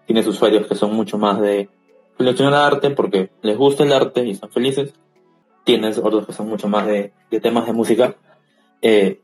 [0.06, 1.70] Tienes usuarios que son mucho más de
[2.22, 4.94] coleccionar arte porque les gusta el arte y están felices.
[5.64, 8.16] Tienes otros que son mucho más de, temas de música.
[8.82, 9.20] Eh,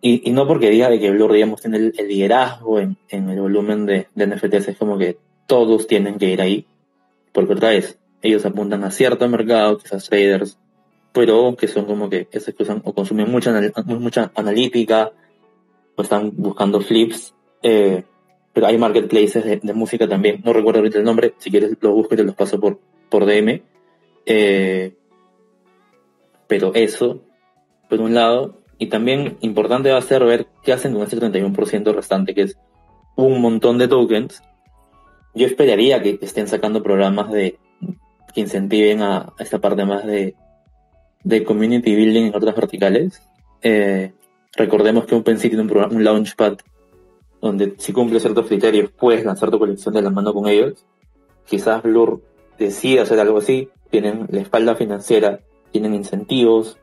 [0.00, 4.08] y, no porque diga de que Blur, digamos, tiene el, liderazgo en, el volumen de,
[4.14, 6.66] de, NFTs, es como que todos tienen que ir ahí.
[7.32, 10.58] Porque otra vez, ellos apuntan a cierto mercado, quizás traders,
[11.12, 13.52] pero que son como que esos que usan o consumen mucha,
[13.86, 15.12] mucha analítica,
[15.96, 17.34] o están buscando flips.
[17.62, 18.04] Eh,
[18.52, 20.40] pero hay marketplaces de, música también.
[20.44, 23.62] No recuerdo ahorita el nombre, si quieres lo busco te los paso por, por DM.
[24.26, 24.94] Eh,
[26.46, 27.22] pero eso,
[27.88, 31.94] por un lado, y también importante va a ser ver qué hacen con ese 31%
[31.94, 32.58] restante, que es
[33.16, 34.42] un montón de tokens.
[35.34, 37.58] Yo esperaría que estén sacando programas de
[38.34, 40.34] que incentiven a, esta parte más de,
[41.24, 43.22] de community building en otras verticales.
[43.62, 44.12] Eh,
[44.56, 46.58] recordemos que OpenSea tiene un, un launchpad
[47.42, 50.86] donde si cumple ciertos criterios puedes lanzar tu colección de la mano con ellos.
[51.44, 52.22] Quizás Blur
[52.56, 55.40] decida hacer algo así, tienen la espalda financiera,
[55.72, 56.78] tienen incentivos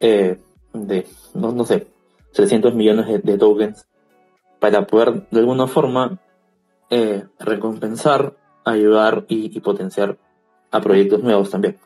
[0.00, 0.40] eh,
[0.72, 1.86] de, no, sé,
[2.34, 3.86] 300 millones de, tokens
[4.58, 6.18] para poder de alguna forma
[6.90, 10.18] eh, recompensar, ayudar y, y potenciar
[10.72, 11.78] a proyectos nuevos también.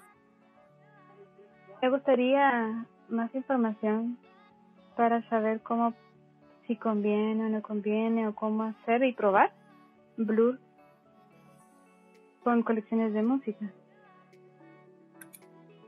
[1.83, 4.17] Me gustaría más información
[4.97, 5.95] para saber cómo
[6.71, 9.53] si conviene o no conviene o cómo hacer y probar
[10.17, 10.61] Blur
[12.45, 13.73] con colecciones de música.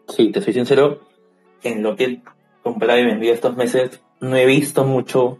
[0.09, 1.03] Sí, te soy sincero,
[1.63, 2.21] en lo que
[2.65, 5.39] comprado y vendido estos meses, no he visto mucho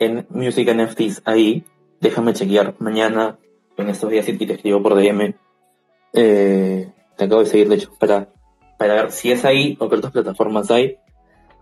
[0.00, 1.64] en Music NFTs ahí.
[2.00, 3.38] Déjame chequear mañana,
[3.76, 5.36] en estos días, y te escribo por DM.
[6.14, 8.28] Eh, te acabo de seguir, de hecho, para,
[8.76, 10.98] para ver si es ahí o qué otras plataformas hay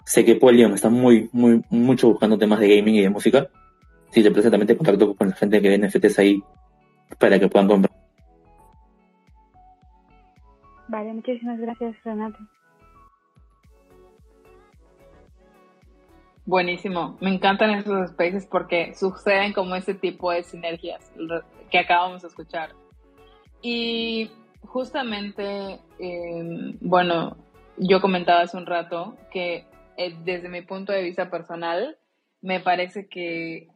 [0.08, 3.46] Sé que Polion está muy, muy, mucho buscando temas de gaming y de música.
[4.08, 6.42] Si te presenta, también contacto con la gente que ve NFTs ahí
[7.18, 7.92] para que puedan comprar.
[10.88, 12.38] Vale, muchísimas gracias, Renato.
[16.46, 17.18] Buenísimo.
[17.20, 21.12] Me encantan esos spaces porque suceden como ese tipo de sinergias
[21.70, 22.70] que acabamos de escuchar.
[23.60, 24.30] Y
[24.62, 27.36] justamente, eh, bueno,
[27.76, 29.66] yo comentaba hace un rato que
[29.98, 31.98] eh, desde mi punto de vista personal,
[32.40, 33.66] me parece que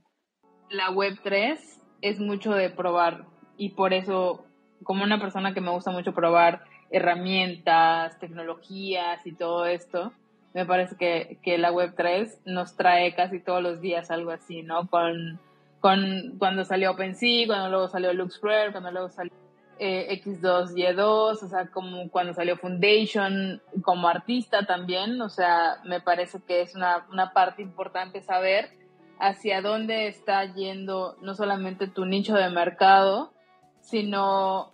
[0.71, 3.25] la web 3 es mucho de probar
[3.57, 4.47] y por eso,
[4.85, 10.13] como una persona que me gusta mucho probar herramientas, tecnologías y todo esto,
[10.55, 14.63] me parece que, que la web 3 nos trae casi todos los días algo así,
[14.63, 14.87] ¿no?
[14.89, 15.41] Con,
[15.81, 19.33] con cuando salió OpenSea, cuando luego salió LuxRare, cuando luego salió
[19.79, 26.41] eh, X2Y2, o sea, como cuando salió Foundation, como artista también, o sea, me parece
[26.47, 28.71] que es una, una parte importante saber
[29.19, 33.33] hacia dónde está yendo no solamente tu nicho de mercado,
[33.81, 34.71] sino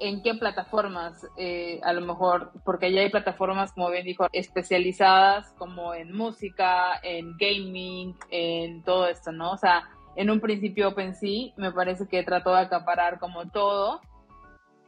[0.00, 5.52] en qué plataformas, eh, a lo mejor, porque ya hay plataformas, como bien dijo, especializadas
[5.58, 9.52] como en música, en gaming, en todo esto, ¿no?
[9.52, 14.00] O sea, en un principio OpenSea me parece que trató de acaparar como todo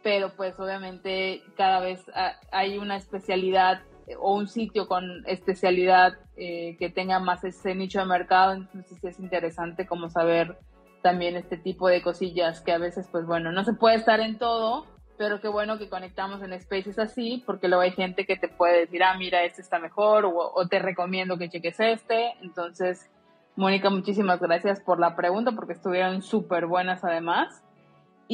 [0.03, 2.05] pero pues obviamente cada vez
[2.51, 8.01] hay una especialidad eh, o un sitio con especialidad eh, que tenga más ese nicho
[8.01, 10.59] de mercado, entonces es interesante como saber
[11.03, 14.39] también este tipo de cosillas que a veces pues bueno, no se puede estar en
[14.39, 14.87] todo,
[15.19, 18.81] pero qué bueno que conectamos en spaces así, porque luego hay gente que te puede
[18.81, 23.11] decir, ah, mira, este está mejor, o, o te recomiendo que cheques este, entonces
[23.55, 27.63] Mónica, muchísimas gracias por la pregunta porque estuvieron súper buenas además.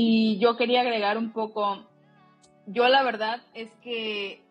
[0.01, 1.85] Y yo quería agregar un poco,
[2.67, 4.45] yo la verdad es que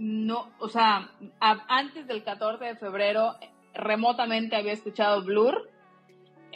[0.00, 3.36] no, o sea, antes del 14 de febrero
[3.72, 5.70] remotamente había escuchado Blur,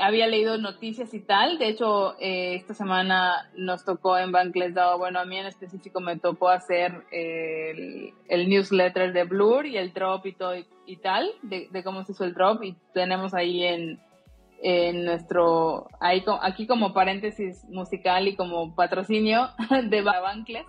[0.01, 1.59] había leído noticias y tal.
[1.59, 6.01] De hecho, eh, esta semana nos tocó en Bankless Dado, bueno, a mí en específico
[6.01, 8.14] me tocó hacer el,
[8.49, 10.57] newsletter de Blur y el drop y todo
[10.87, 12.64] y, tal, de, cómo se hizo el drop.
[12.64, 14.01] Y tenemos ahí en,
[14.67, 19.51] en nuestro, ahí, aquí como paréntesis musical y como patrocinio
[19.91, 20.67] de Bankless.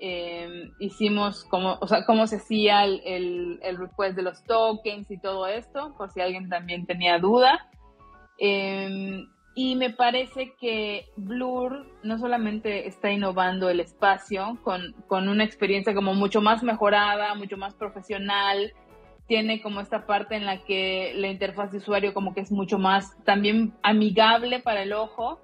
[0.00, 5.08] Em, hicimos como, o sea, cómo se hacía el, el, el request de los tokens
[5.12, 7.68] y todo esto, por si alguien también tenía duda.
[8.38, 15.44] Em, y me parece que Blur no solamente está innovando el espacio con, con, una
[15.44, 18.72] experiencia como mucho más mejorada, mucho más profesional,
[19.28, 22.78] tiene como esta parte en la que la interfaz de usuario como que es mucho
[22.78, 25.38] más también amigable para el ojo.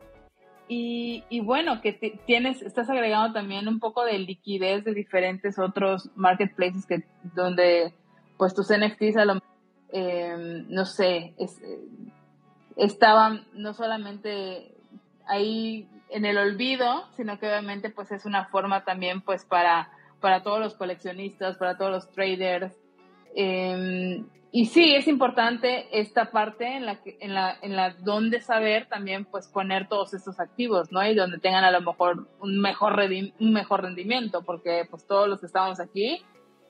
[0.66, 1.92] Y, y bueno, que
[2.26, 7.04] tienes, estás agregando también un poco de liquidez de diferentes otros marketplaces que
[7.34, 7.92] donde
[8.38, 9.40] pues tus NFTs a lo
[9.92, 11.60] eh, no sé, es,
[12.76, 14.74] estaban no solamente
[15.26, 20.42] ahí en el olvido, sino que obviamente pues es una forma también pues para, para
[20.42, 22.74] todos los coleccionistas, para todos los traders.
[23.34, 28.40] Em, y sí, es importante esta parte en la, que, en la, en la donde
[28.40, 31.04] saber también pues poner todos estos activos, ¿no?
[31.04, 32.98] Y donde tengan a lo mejor un mejor,
[33.40, 36.22] un mejor rendimiento, porque pues todos los que estamos aquí,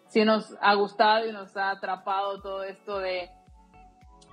[0.09, 3.29] sí nos ha gustado y nos ha atrapado todo esto de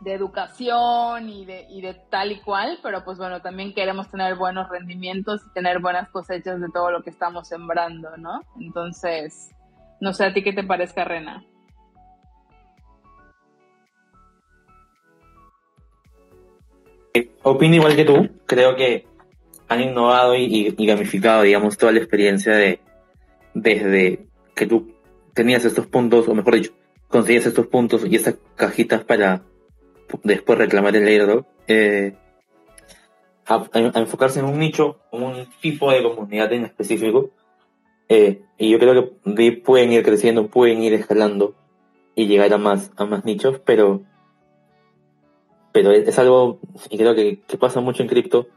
[0.01, 4.35] de educación y de, y de tal y cual, pero pues bueno, también queremos tener
[4.35, 8.41] buenos rendimientos y tener buenas cosechas de todo lo que estamos sembrando, ¿no?
[8.59, 9.51] Entonces,
[9.99, 11.45] no sé a ti qué te parezca, Rena.
[17.43, 19.05] Opino igual que tú, creo que
[19.67, 22.79] han innovado y, y, gamificado, digamos, toda la experiencia de
[23.53, 24.93] desde que tú
[25.33, 26.73] tenías estos puntos, o mejor dicho,
[27.07, 29.43] conseguías estos puntos y estas cajitas para
[30.23, 32.15] después reclamar el airdrop, eh,
[33.45, 33.67] a,
[33.99, 37.31] enfocarse en un nicho, un tipo de comunidad en específico.
[38.09, 41.55] Eh, y yo creo que pueden ir creciendo, pueden ir escalando
[42.15, 44.01] y llegar a más, a más nichos, pero,
[45.71, 46.59] pero es, algo,
[46.89, 48.47] y creo que, pasa mucho en cripto.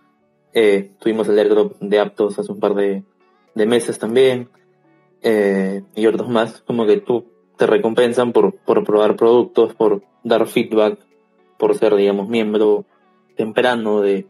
[0.53, 3.05] Eh, tuvimos el airdrop de Aptos hace un par de,
[3.55, 4.49] meses también,
[5.23, 7.25] y otros más, como que tú
[7.57, 10.99] te recompensan por, por probar productos, por dar feedback,
[11.59, 12.85] por ser, digamos, miembro
[13.37, 14.27] temprano de,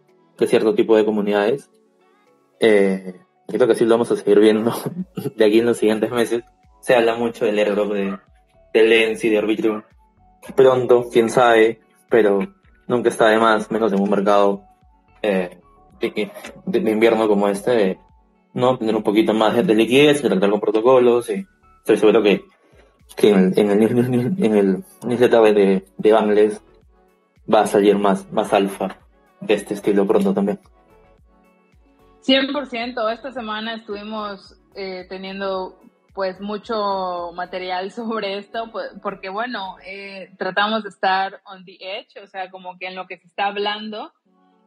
[0.47, 1.71] cierto tipo de comunidades.
[2.61, 4.73] Eh, creo que así lo vamos a seguir viendo
[5.37, 6.43] de aquí en los siguientes meses.
[6.81, 8.19] Se habla mucho del airdrop de,
[8.75, 9.83] de Lens y de Arbitrum.
[10.55, 11.81] Pronto, quién sabe,
[12.11, 12.41] pero
[12.87, 14.63] nunca está de más, menos en un mercado
[15.23, 15.59] eh,
[16.01, 17.99] de, invierno como este,
[18.53, 18.77] ¿no?
[18.79, 21.47] Tener un poquito más de liquidez, tratar con protocolos y
[21.79, 22.45] estoy seguro que,
[23.17, 26.63] que en, el, en, el, en el newsletter de, de Bangles
[27.53, 28.99] va a salir más, más alfa
[29.41, 30.59] de este estilo pronto también.
[32.27, 35.79] 100%, esta semana estuvimos eh, teniendo
[36.15, 42.23] pues mucho material sobre esto, pues, porque bueno, eh, tratamos de estar on the edge,
[42.23, 44.13] o sea, como que en lo que se está hablando.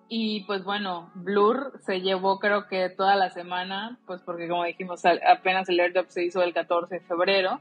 [0.09, 5.01] Y pues bueno, Blur se llevó creo que toda la semana, pues porque como dijimos,
[5.05, 7.59] apenas el airdrop se hizo el 14 de febrero.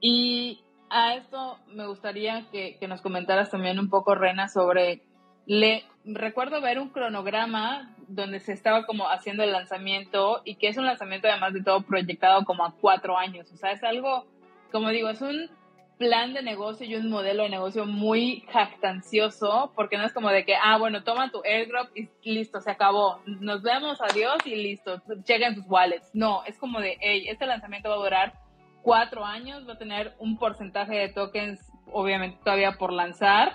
[0.00, 5.02] Y a esto me gustaría que, nos comentaras también un poco, Rena, sobre...
[5.46, 10.76] Le, recuerdo ver un cronograma donde se estaba como haciendo el lanzamiento y que es
[10.76, 13.50] un lanzamiento además de todo proyectado como a cuatro años.
[13.52, 14.26] O sea, es algo,
[14.70, 15.50] como digo, es un
[15.98, 20.44] plan de negocio y un modelo de negocio muy jactancioso, porque no es como de
[20.44, 23.20] que, ah, bueno, toma tu airdrop y listo, se acabó.
[23.24, 26.10] Nos vemos, adiós y listo, chequen tus wallets.
[26.12, 28.42] No, es como de, hey, este lanzamiento va a durar
[28.82, 31.60] cuatro años va a tener un porcentaje de tokens,
[31.92, 33.54] obviamente todavía por lanzar.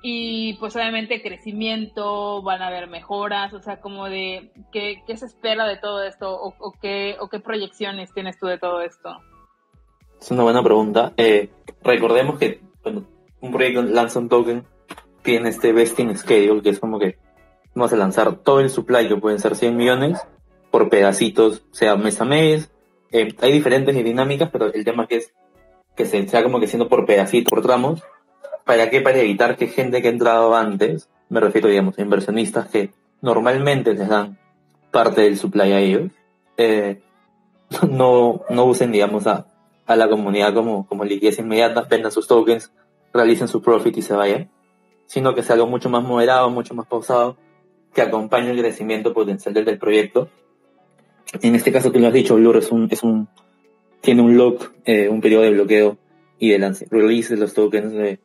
[0.00, 5.26] Y pues obviamente crecimiento, van a haber mejoras, o sea, como de qué, qué se
[5.26, 9.18] espera de todo esto o, qué, o qué proyecciones tienes tú de todo esto.
[10.20, 11.12] Es una buena pregunta.
[11.16, 11.50] Eh,
[11.82, 13.04] recordemos que cuando
[13.40, 14.64] un proyecto lanza un token,
[15.22, 17.18] tiene este vesting schedule, que es como que
[17.74, 20.20] vamos a lanzar todo el supply, que pueden ser 100 millones,
[20.70, 22.70] por pedacitos, sea mes a mes,
[23.10, 25.32] eh, hay diferentes dinámicas, pero el tema que es
[25.96, 28.02] que se sea como que siendo por pedacitos, por tramos.
[28.68, 29.00] ¿Para qué?
[29.00, 32.90] Para evitar que gente que ha entrado antes, me refiero, digamos, a inversionistas que
[33.22, 34.36] normalmente les dan
[34.90, 36.12] parte del supply a ellos,
[36.58, 37.00] eh,
[37.88, 39.46] no, no usen, digamos, a,
[39.86, 42.70] la comunidad como, como liquidez inmediata, vendan sus tokens,
[43.14, 44.50] realicen su profit y se vayan.
[45.06, 47.38] sino que sea algo mucho más moderado, mucho más pausado,
[47.94, 50.28] que acompañe el crecimiento potencial del, proyecto.
[51.40, 53.28] En este caso, tú lo has dicho, Blur es un, es un,
[54.02, 55.96] tiene un lock, eh, un periodo de bloqueo
[56.38, 58.20] y de release de los tokens de,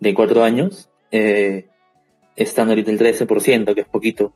[0.00, 0.90] de cuatro años.
[1.10, 1.68] Eh,
[2.36, 4.32] están ahorita el 13%, que es poquito,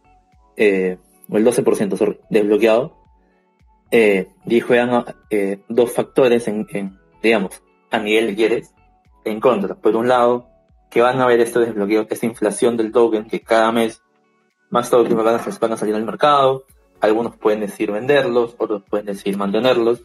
[0.57, 0.99] eh,
[1.29, 2.97] o el 12% desbloqueado.
[3.91, 8.75] Eh, y juegan eh, dos factores en, en, digamos, a nivel de quieres,
[9.25, 9.75] en contra.
[9.75, 10.49] Por un lado,
[10.91, 14.03] que van a ver este desbloqueo, esta inflación del token, que cada mes
[14.71, 16.65] más tokens van a, van a salir al mercado.
[17.01, 20.03] Algunos pueden decir venderlos, otros pueden decir mantenerlos,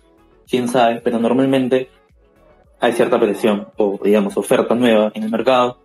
[0.47, 1.89] quién sabe, pero normalmente
[2.79, 5.79] hay cierta presión o, digamos, oferta nueva en el mercado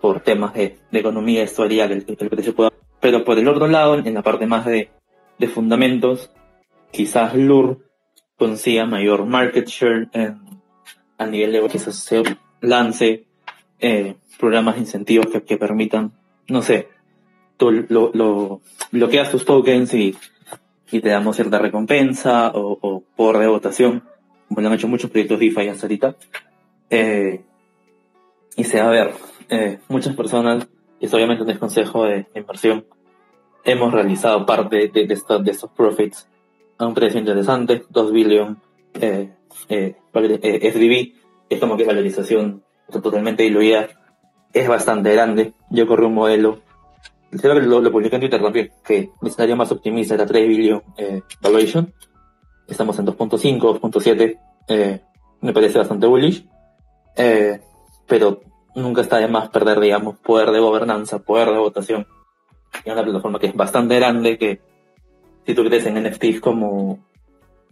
[0.00, 2.72] por temas de, economía historial que el, que el precio pueda.
[3.00, 4.90] Pero por el otro lado, en la parte más de,
[5.38, 6.30] de fundamentos,
[6.90, 7.78] quizás Lure
[8.36, 10.08] consiga mayor market share
[11.18, 12.22] a nivel de quizás se
[12.60, 13.26] lance
[13.78, 16.12] eh, programas de incentivos que, que, permitan,
[16.48, 16.88] no sé,
[17.56, 20.16] tú lo, lo, bloqueas tus tokens y,
[20.90, 24.02] y te damos cierta recompensa o, o por de votación,
[24.54, 26.16] como han hecho muchos proyectos DeFi hasta ahorita.
[26.90, 27.42] Eh,
[28.56, 29.14] y se va a ver,
[29.48, 30.68] eh, muchas personas,
[31.00, 32.84] y es obviamente un desconsejo de inversión,
[33.64, 36.28] hemos realizado parte de, de, estos, de estos profits
[36.78, 38.60] a un precio interesante, 2 billion
[38.94, 39.32] eh,
[39.68, 41.14] eh, eh SDB,
[41.48, 43.88] es como que valorización totalmente diluida,
[44.52, 45.54] es bastante grande.
[45.70, 46.60] Yo corrí un modelo,
[47.30, 50.48] creo que lo, lo publiqué en Twitter también, que mi escenario más optimista era 3
[50.48, 51.92] billion eh, valuation,
[52.66, 54.38] estamos en 2.5, 2.7,
[54.68, 55.00] eh,
[55.40, 56.46] me parece bastante bullish,
[57.16, 57.60] eh,
[58.06, 58.40] pero
[58.74, 62.06] nunca está de más perder, digamos, poder de gobernanza, poder de votación.
[62.84, 64.60] Y una plataforma que es bastante grande, que
[65.44, 66.98] si tú crees en NFTs como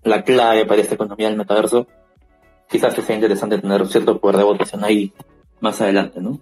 [0.02, 1.86] la clave para esta economía del metaverso,
[2.68, 5.12] quizás sea interesante tener cierto poder de votación ahí
[5.60, 6.38] más adelante, ¿no?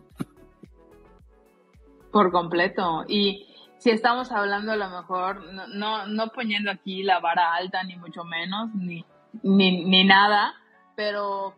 [2.11, 3.05] Por completo.
[3.07, 3.48] Y
[3.91, 8.25] estamos hablando a lo mejor, no, no, no poniendo aquí la vara alta, ni mucho
[8.25, 9.05] menos, ni,
[9.43, 10.55] ni, ni nada,
[10.97, 11.55] pero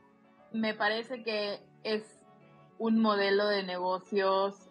[0.53, 2.03] me parece que es
[2.79, 4.69] un modelo de negocios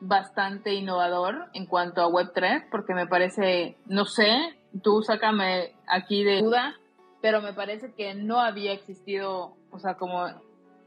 [0.00, 6.42] bastante innovador en cuanto a Web3, porque me parece, no sé, tú sácame aquí de
[6.42, 6.74] duda,
[7.22, 10.26] pero me parece que no había existido, o sea, como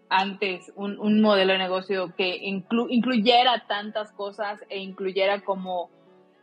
[0.10, 5.90] antes, un, un modelo de negocio que incluyera tantas cosas e incluyera como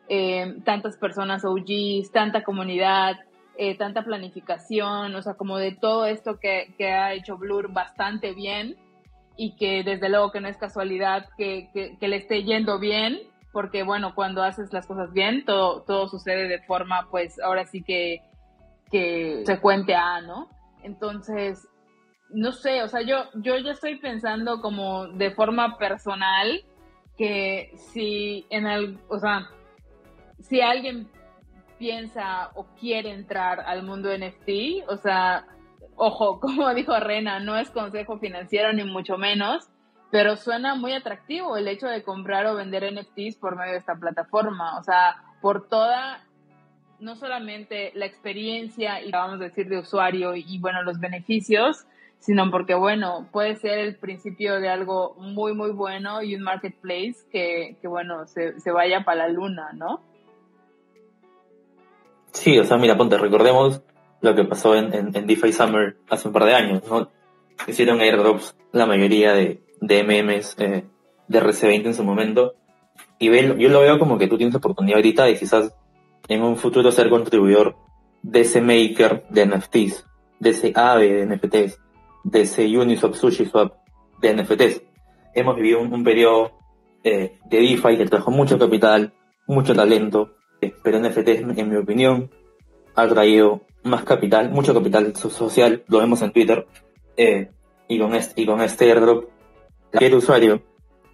[0.08, 3.16] eh, tantas personas OGs, tanta comunidad,
[3.56, 8.32] eh, tanta planificación, o sea, como de todo esto que, que ha hecho Blur bastante
[8.32, 8.76] bien
[9.36, 13.20] y que desde luego que no es casualidad que, que, le esté yendo bien,
[13.52, 17.82] porque bueno, cuando haces las cosas bien, todo, todo sucede de forma, pues ahora sí
[17.82, 18.22] que,
[18.90, 20.48] que se cuente a, ¿no?
[20.82, 21.66] Entonces,
[22.30, 26.64] no sé, o sea, yo, yo ya estoy pensando como de forma personal
[27.16, 29.48] que si en el, o sea,
[30.48, 31.08] si alguien
[31.78, 35.46] piensa o quiere entrar al mundo NFT, o sea,
[35.96, 39.68] ojo, como dijo Rena, no es consejo financiero ni mucho menos,
[40.10, 43.96] pero suena muy atractivo el hecho de comprar o vender NFTs por medio de esta
[43.96, 46.22] plataforma, o sea, por toda,
[47.00, 51.86] no solamente la experiencia y vamos a decir de usuario y, bueno, los beneficios,
[52.18, 57.16] sino porque bueno, puede ser el principio de algo muy, muy bueno y un marketplace
[57.30, 60.00] que, bueno, se vaya para la luna, ¿no?
[62.34, 63.80] Sí, o sea, mira, ponte, recordemos
[64.20, 67.08] lo que pasó en, en, DeFi Summer hace un par de años, ¿no?
[67.66, 70.84] Hicieron airdrops la mayoría de, de MMs eh,
[71.28, 72.54] de RC20 en su momento.
[73.18, 75.74] Y ve, yo lo veo como que tú tienes la oportunidad ahorita de quizás
[76.28, 77.76] en un futuro ser contribuidor
[78.22, 80.04] de ese maker de NFTs,
[80.40, 81.80] de ese AVE de NFTs,
[82.24, 83.74] de ese Uniswap, SushiSwap
[84.20, 84.82] de NFTs.
[85.34, 86.52] Hemos vivido un, periodo
[87.04, 89.12] eh, de DeFi que trajo mucho capital,
[89.46, 90.34] mucho talento,
[90.82, 92.30] pero NFTs, en mi opinión,
[92.94, 96.66] ha traído más capital, mucho capital social, lo vemos en Twitter,
[97.16, 97.50] eh,
[97.88, 99.28] y, con este, y con este airdrop,
[99.90, 100.62] cualquier usuario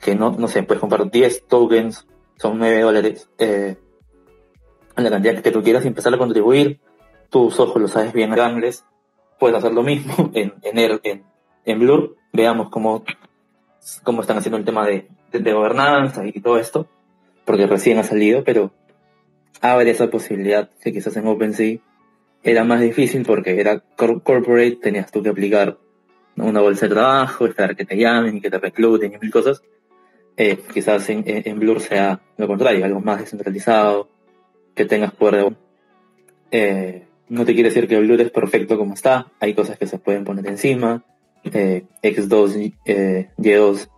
[0.00, 3.76] que no, no sé, puedes comprar 10 tokens, son 9 dólares, eh,
[4.96, 6.80] la cantidad que tú quieras y empezar a contribuir,
[7.28, 8.84] tus ojos lo sabes bien grandes,
[9.38, 11.24] puedes hacer lo mismo en, en, en,
[11.64, 13.04] en Blur, veamos cómo,
[14.02, 16.88] cómo están haciendo el tema de, de, de gobernanza y todo esto,
[17.44, 18.72] porque recién ha salido, pero
[19.60, 21.78] abre esa posibilidad que quizás en OpenSea
[22.42, 25.78] era más difícil porque era corporate, tenías tú que aplicar
[26.36, 29.62] una bolsa de trabajo, esperar que te llamen y que te recluten y mil cosas.
[30.36, 34.08] Eh, quizás en, en, Blur sea lo contrario, algo más descentralizado,
[34.74, 35.56] que tengas poder de...
[36.52, 39.98] Eh, no te quiere decir que Blur es perfecto como está, hay cosas que se
[39.98, 41.04] pueden poner encima.
[41.44, 42.74] Eh, X2,
[43.36, 43.88] Y2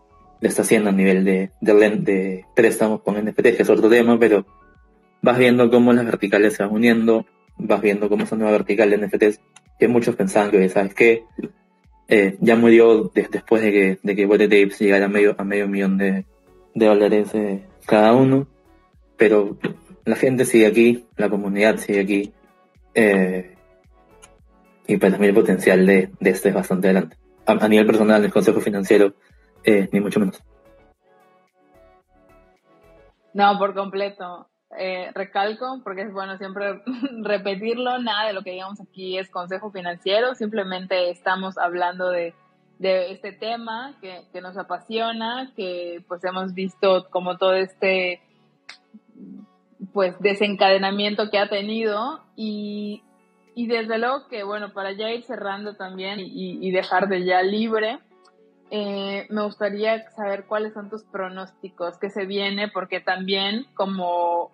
[0.40, 4.44] está haciendo a nivel de, de, de préstamos con NFT, que es otro tema, pero
[5.22, 7.24] vas viendo cómo las verticales se van uniendo,
[7.56, 9.40] vas viendo cómo esa nueva vertical de NFTs,
[9.78, 11.24] que muchos pensaban que, ¿sabes qué?
[12.08, 15.96] Eh, ya murió después de que, de que Tapes llegara a medio, a medio millón
[15.96, 16.26] de,
[16.74, 18.48] de dólares eh, cada uno,
[19.16, 19.56] pero
[20.04, 22.32] la gente sigue aquí, la comunidad sigue aquí,
[22.94, 23.54] eh,
[24.86, 27.16] y pues también el potencial de, de este es bastante adelante.
[27.46, 29.14] A, nivel personal, el consejo financiero,
[29.64, 30.42] ni mucho menos.
[33.34, 34.51] No, por completo.
[34.78, 36.82] Eh, recalco, porque es bueno siempre
[37.22, 42.34] repetirlo, nada de lo que digamos aquí es consejo financiero, simplemente estamos hablando de,
[42.78, 48.22] de este tema que, que, nos apasiona, que pues hemos visto como todo este
[49.92, 53.02] pues desencadenamiento que ha tenido y,
[53.54, 57.42] y desde luego que bueno, para ya ir cerrando también y, y dejar de ya
[57.42, 57.98] libre,
[58.74, 64.50] eh, me gustaría saber cuáles son tus pronósticos, que se viene, porque también, como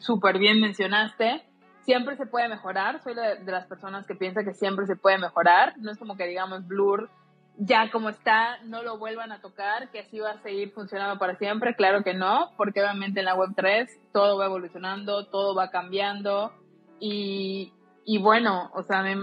[0.00, 1.44] súper bien mencionaste,
[1.84, 3.00] siempre se puede mejorar.
[3.04, 5.74] Soy de, las personas que piensa que siempre se puede mejorar.
[5.78, 7.08] No es como que digamos Blur
[7.56, 11.36] ya como está, no lo vuelvan a tocar, que así va a seguir funcionando para
[11.36, 11.76] siempre.
[11.76, 16.52] Claro que no, porque obviamente en la Web 3 todo va evolucionando, todo va cambiando
[16.98, 17.72] y,
[18.04, 19.14] y bueno, o sea, me,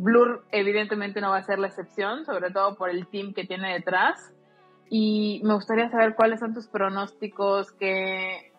[0.00, 3.74] Blur evidentemente no va a ser la excepción, sobre todo por el team que tiene
[3.74, 4.32] detrás.
[4.88, 8.50] Y me gustaría saber cuáles son tus pronósticos, que,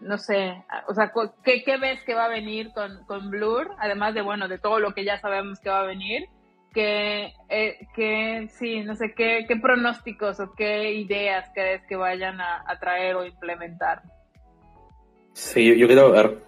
[0.00, 3.72] no sé, o sea, ¿qué, qué ves que va a venir con, con, Blur?
[3.78, 6.28] Además de, bueno, de todo lo que ya sabemos que va a venir.
[6.72, 12.40] Que, eh, que sí, no sé, ¿qué, qué pronósticos o qué ideas crees que vayan
[12.40, 14.02] a, a traer o implementar?
[15.34, 16.38] Sí, yo, yo quiero ver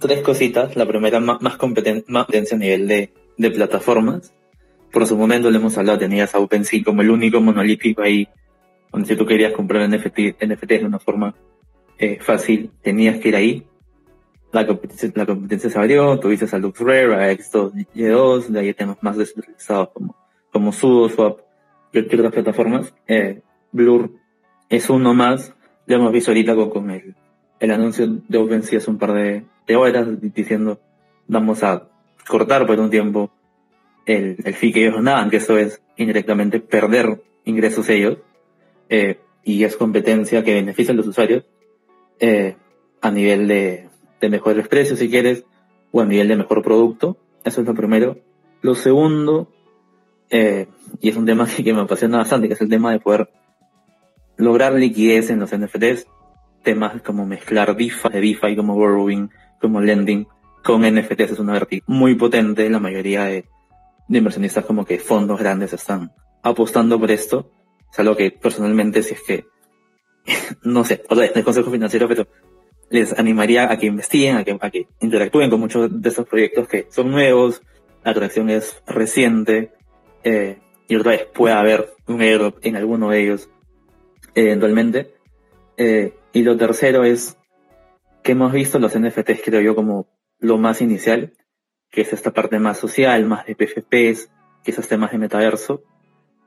[0.00, 0.76] tres cositas.
[0.76, 4.34] La primera, más, más, más competencia a nivel de, de plataformas.
[4.92, 8.28] Por su momento le hemos hablado, tenías a OpenSea como el único monolítico ahí,
[8.92, 11.34] donde si tú querías comprar NFT, NFT de una forma
[11.98, 13.66] eh, fácil, tenías que ir ahí.
[14.50, 18.98] La competencia, la competencia se abrió, tuviste a LuxRare, a X2, Y2, de ahí tenemos
[19.02, 20.16] más descentralizados como,
[20.50, 21.40] como SudoSwap
[21.92, 22.94] y otras plataformas.
[23.06, 24.12] Eh, Blur
[24.70, 25.54] es uno más,
[25.86, 27.14] lo hemos visto ahorita con, con el,
[27.60, 30.80] el anuncio de OpenSea hace un par de, de horas diciendo
[31.26, 31.88] vamos a
[32.28, 33.30] cortar por un tiempo
[34.06, 38.18] el, el fee que ellos ganaban, que eso es indirectamente perder ingresos ellos,
[38.88, 41.44] eh, y es competencia que beneficia a los usuarios
[42.20, 42.56] eh,
[43.00, 43.88] a nivel de,
[44.20, 45.44] de mejores precios, si quieres,
[45.90, 47.16] o a nivel de mejor producto.
[47.44, 48.18] Eso es lo primero.
[48.60, 49.50] Lo segundo,
[50.30, 50.68] eh,
[51.00, 53.30] y es un tema que, que, me apasiona bastante, que es el tema de poder
[54.36, 56.06] lograr liquidez en los NFTs,
[56.62, 60.26] temas como mezclar DeFi, DeFi como borrowing, como lending,
[60.68, 62.68] con NFTs es una vertical muy potente.
[62.68, 63.46] La mayoría de,
[64.10, 66.12] inversionistas como que fondos grandes están
[66.42, 67.50] apostando por esto.
[67.90, 69.46] Es algo que personalmente si es que,
[70.62, 72.26] no sé, o sea, el consejo financiero, pero
[72.90, 76.68] les animaría a que investiguen, a que, a que interactúen con muchos de estos proyectos
[76.68, 77.62] que son nuevos,
[78.04, 79.72] la atracción es reciente,
[80.22, 83.48] eh, y otra vez puede haber un error en alguno de ellos
[84.34, 85.14] eventualmente.
[85.78, 87.38] Eh, y lo tercero es
[88.22, 91.32] que hemos visto los NFTs, creo yo, como lo más inicial,
[91.90, 94.30] que es esta parte más social, más de PFPs,
[94.62, 95.82] quizás temas de metaverso,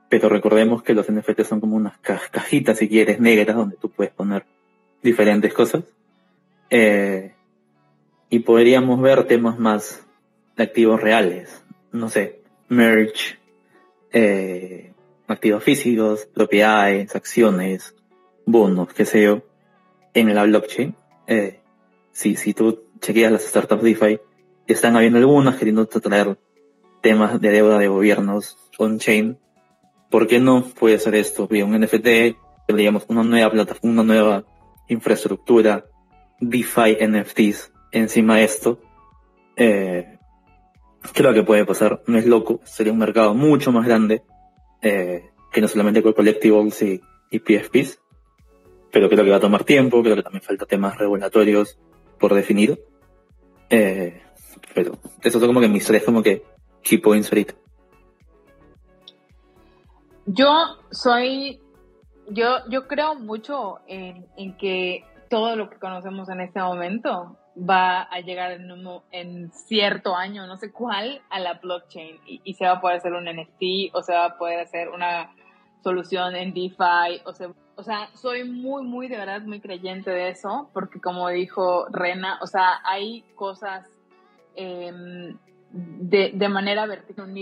[0.08, 4.12] pero recordemos que los NFTs son como unas cajitas, si quieres, negras, donde tú puedes
[4.12, 4.44] poner
[5.02, 5.84] diferentes cosas.
[6.70, 7.34] Eh,
[8.28, 10.06] y podríamos ver temas más
[10.56, 13.38] de activos reales, no sé, merch,
[14.12, 14.92] eh,
[15.28, 17.94] activos físicos, propiedades, acciones,
[18.44, 19.42] bonos, qué sé
[20.14, 20.94] en la blockchain.
[21.26, 21.60] Eh,
[22.12, 24.20] si, si tú chequeas las startups DeFi,
[24.66, 26.38] están habiendo algunas queriendo traer
[27.02, 29.38] temas de deuda de gobiernos on-chain.
[30.08, 31.48] ¿Por qué no puede ser esto?
[31.48, 32.36] Vía un NFT,
[32.68, 34.44] digamos, una nueva plataforma, una nueva
[34.88, 35.84] infraestructura,
[36.40, 38.80] DeFi NFTs encima de esto.
[39.56, 40.18] Eh,
[41.12, 44.22] creo que puede pasar, no es loco, sería un mercado mucho más grande
[44.80, 47.00] eh, que no solamente con collectibles y,
[47.30, 48.00] y PFPs,
[48.90, 51.78] pero creo que va a tomar tiempo, creo que también falta temas regulatorios
[52.18, 52.91] por definir.
[53.72, 54.20] Eh,
[54.74, 56.44] pero eso son como que mis tres como que
[56.82, 57.54] key points ahorita.
[60.26, 60.46] Yo
[60.90, 61.58] soy,
[62.28, 68.02] yo, yo creo mucho en, en, que todo lo que conocemos en este momento va
[68.02, 68.70] a llegar en,
[69.10, 72.98] en cierto año, no sé cuál, a la blockchain y, y, se va a poder
[72.98, 75.34] hacer un NFT o se va a poder hacer una
[75.82, 80.30] solución en DeFi o se o sea, soy muy, muy, de verdad, muy creyente de
[80.30, 83.88] eso, porque como dijo Rena, o sea, hay cosas
[84.54, 85.34] eh,
[85.72, 87.32] de, de, manera vertical,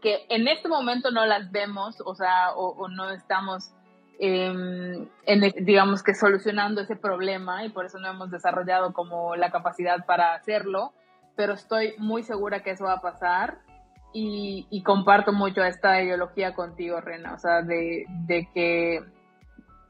[0.00, 3.72] que en este momento no las vemos, o sea, o, no estamos
[4.18, 9.50] em, en, digamos que solucionando ese problema y por eso no hemos desarrollado como la
[9.50, 10.92] capacidad para hacerlo,
[11.36, 13.58] pero estoy muy segura que eso va a pasar
[14.14, 19.00] y, y comparto mucho esta ideología contigo, Rena, o sea, de, de que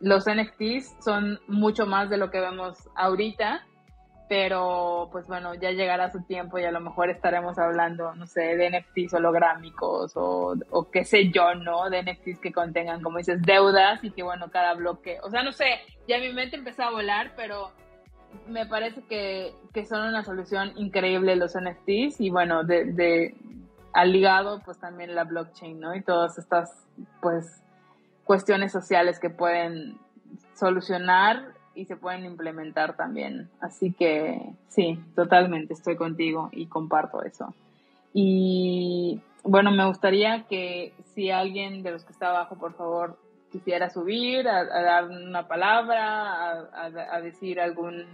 [0.04, 3.66] los NFTs son mucho más de lo que vemos ahorita
[4.28, 8.56] pero pues bueno, ya llegará su tiempo y a lo mejor estaremos hablando, no sé,
[8.56, 11.90] de NFTs holográmicos o, o qué sé yo, ¿no?
[11.90, 15.52] De NFTs que contengan, como dices, deudas y que bueno, cada bloque, o sea, no
[15.52, 15.66] sé,
[16.08, 17.70] ya mi mente empezó a volar, pero
[18.48, 23.34] me parece que, que son una solución increíble los NFTs y bueno, de, de
[23.92, 25.94] al ligado pues también la blockchain, ¿no?
[25.94, 26.88] Y todas estas
[27.20, 27.62] pues
[28.24, 29.98] cuestiones sociales que pueden
[30.54, 33.50] solucionar y se pueden implementar también.
[33.60, 37.54] Así que sí, totalmente estoy contigo y comparto eso.
[38.12, 43.18] Y bueno, me gustaría que si alguien de los que está abajo, por favor,
[43.50, 48.04] quisiera subir, a, dar una palabra, a, decir algún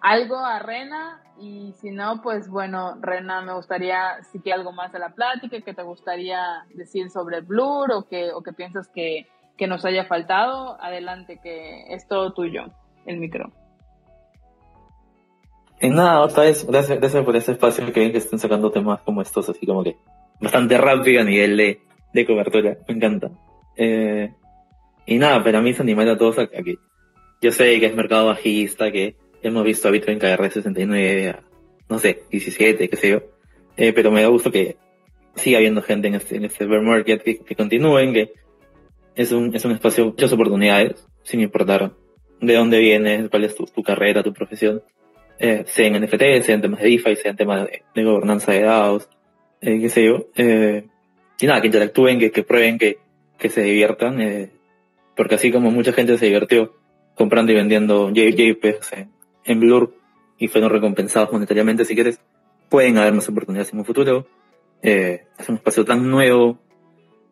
[0.00, 4.92] algo a Rena y si no, pues bueno, Rena, me gustaría si que algo más
[4.92, 9.26] de la plática, que te gustaría decir sobre Blur o que, o que piensas que,
[9.56, 12.66] que nos haya faltado, adelante, que es todo tuyo,
[13.04, 13.52] el micro.
[15.78, 19.02] En nada, otra vez, gracias, gracias por ese espacio que ven que estén sacando temas
[19.02, 19.96] como estos, así como que
[20.40, 21.82] bastante rápido a nivel de,
[22.14, 23.30] de cobertura, me encanta.
[23.76, 24.32] Eh,
[25.04, 26.76] y nada, para mí es animar a todos a, que
[27.42, 31.42] yo sé que es mercado bajista, que hemos visto a Bitcoin caer 69 a,
[31.88, 33.22] no sé, 17, qué sé yo,
[33.76, 34.76] eh, pero me da gusto que
[35.34, 38.32] siga habiendo gente en este, en este bear market, que, que continúen, que
[39.14, 41.92] es un, es un espacio de muchas oportunidades, sin importar
[42.40, 44.82] de dónde vienes, cuál es tu, tu carrera, tu profesión,
[45.38, 48.62] eh, sea en NFT, sea en temas de DeFi, sea en temas de, gobernanza de
[48.62, 49.08] DAOs,
[49.60, 50.28] eh, qué sé yo.
[50.36, 50.86] Eh,
[51.40, 52.98] y nada, que interactúen, que, que prueben, que,
[53.38, 54.50] que se diviertan, eh,
[55.14, 56.74] porque así como mucha gente se divirtió
[57.14, 59.10] comprando y vendiendo JPEGs en,
[59.46, 59.94] en Blur
[60.38, 62.20] y fueron recompensados monetariamente, si quieres,
[62.68, 64.26] pueden haber más oportunidades en un futuro.
[64.82, 66.58] Eh, es un espacio tan nuevo,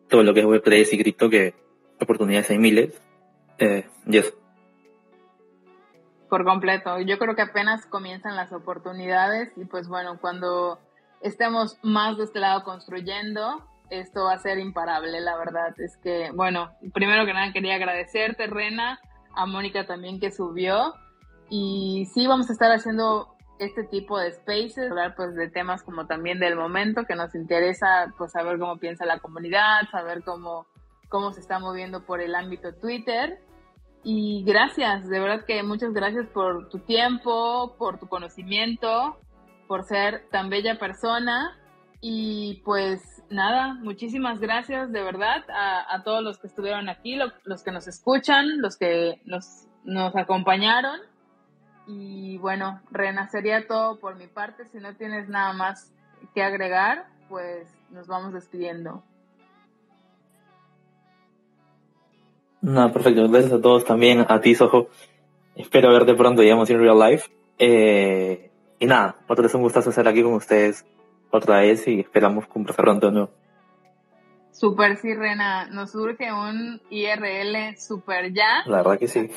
[0.09, 1.53] todo lo que es Web3 y cripto, que
[2.01, 3.01] oportunidades hay miles.
[3.57, 3.87] Eh,
[6.29, 6.99] Por completo.
[7.01, 10.79] Yo creo que apenas comienzan las oportunidades y pues bueno, cuando
[11.21, 15.73] estemos más de este lado construyendo, esto va a ser imparable, la verdad.
[15.79, 18.99] Es que, bueno, primero que nada quería agradecerte, Rena,
[19.35, 20.93] a Mónica también que subió.
[21.49, 26.07] Y sí, vamos a estar haciendo este tipo de spaces, hablar pues de temas como
[26.07, 30.67] también del momento que nos interesa, pues saber cómo piensa la comunidad, saber cómo
[31.09, 33.39] cómo se está moviendo por el ámbito Twitter.
[34.03, 39.17] Y gracias, de verdad que muchas gracias por tu tiempo, por tu conocimiento,
[39.67, 41.57] por ser tan bella persona.
[42.01, 47.71] Y pues nada, muchísimas gracias de verdad a, todos los que estuvieron aquí, los que
[47.71, 50.99] nos escuchan, los que nos, nos acompañaron.
[51.87, 54.65] Y bueno, renacería todo por mi parte.
[54.71, 55.93] Si no tienes nada más
[56.33, 59.03] que agregar, pues nos vamos despidiendo.
[62.61, 63.29] No, perfecto.
[63.29, 64.89] Gracias a todos también, a ti, Sojo.
[65.55, 67.29] Espero verte pronto, digamos, en real life.
[67.59, 70.85] Eh, y nada, otra vez un gustazo estar aquí con ustedes
[71.31, 73.29] otra vez y esperamos conversar pronto de nuevo.
[74.51, 75.67] Super, sí, Rena.
[75.67, 78.63] Nos surge un IRL super ya.
[78.65, 79.29] La verdad que sí.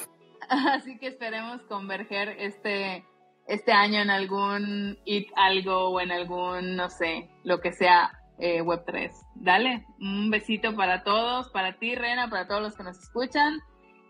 [0.72, 3.04] Así que esperemos converger este,
[3.46, 8.62] este año en algún IT algo o en algún, no sé, lo que sea eh,
[8.62, 9.10] Web3.
[9.36, 13.58] Dale, un besito para todos, para ti, Rena, para todos los que nos escuchan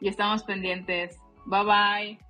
[0.00, 1.18] y estamos pendientes.
[1.46, 2.27] Bye bye.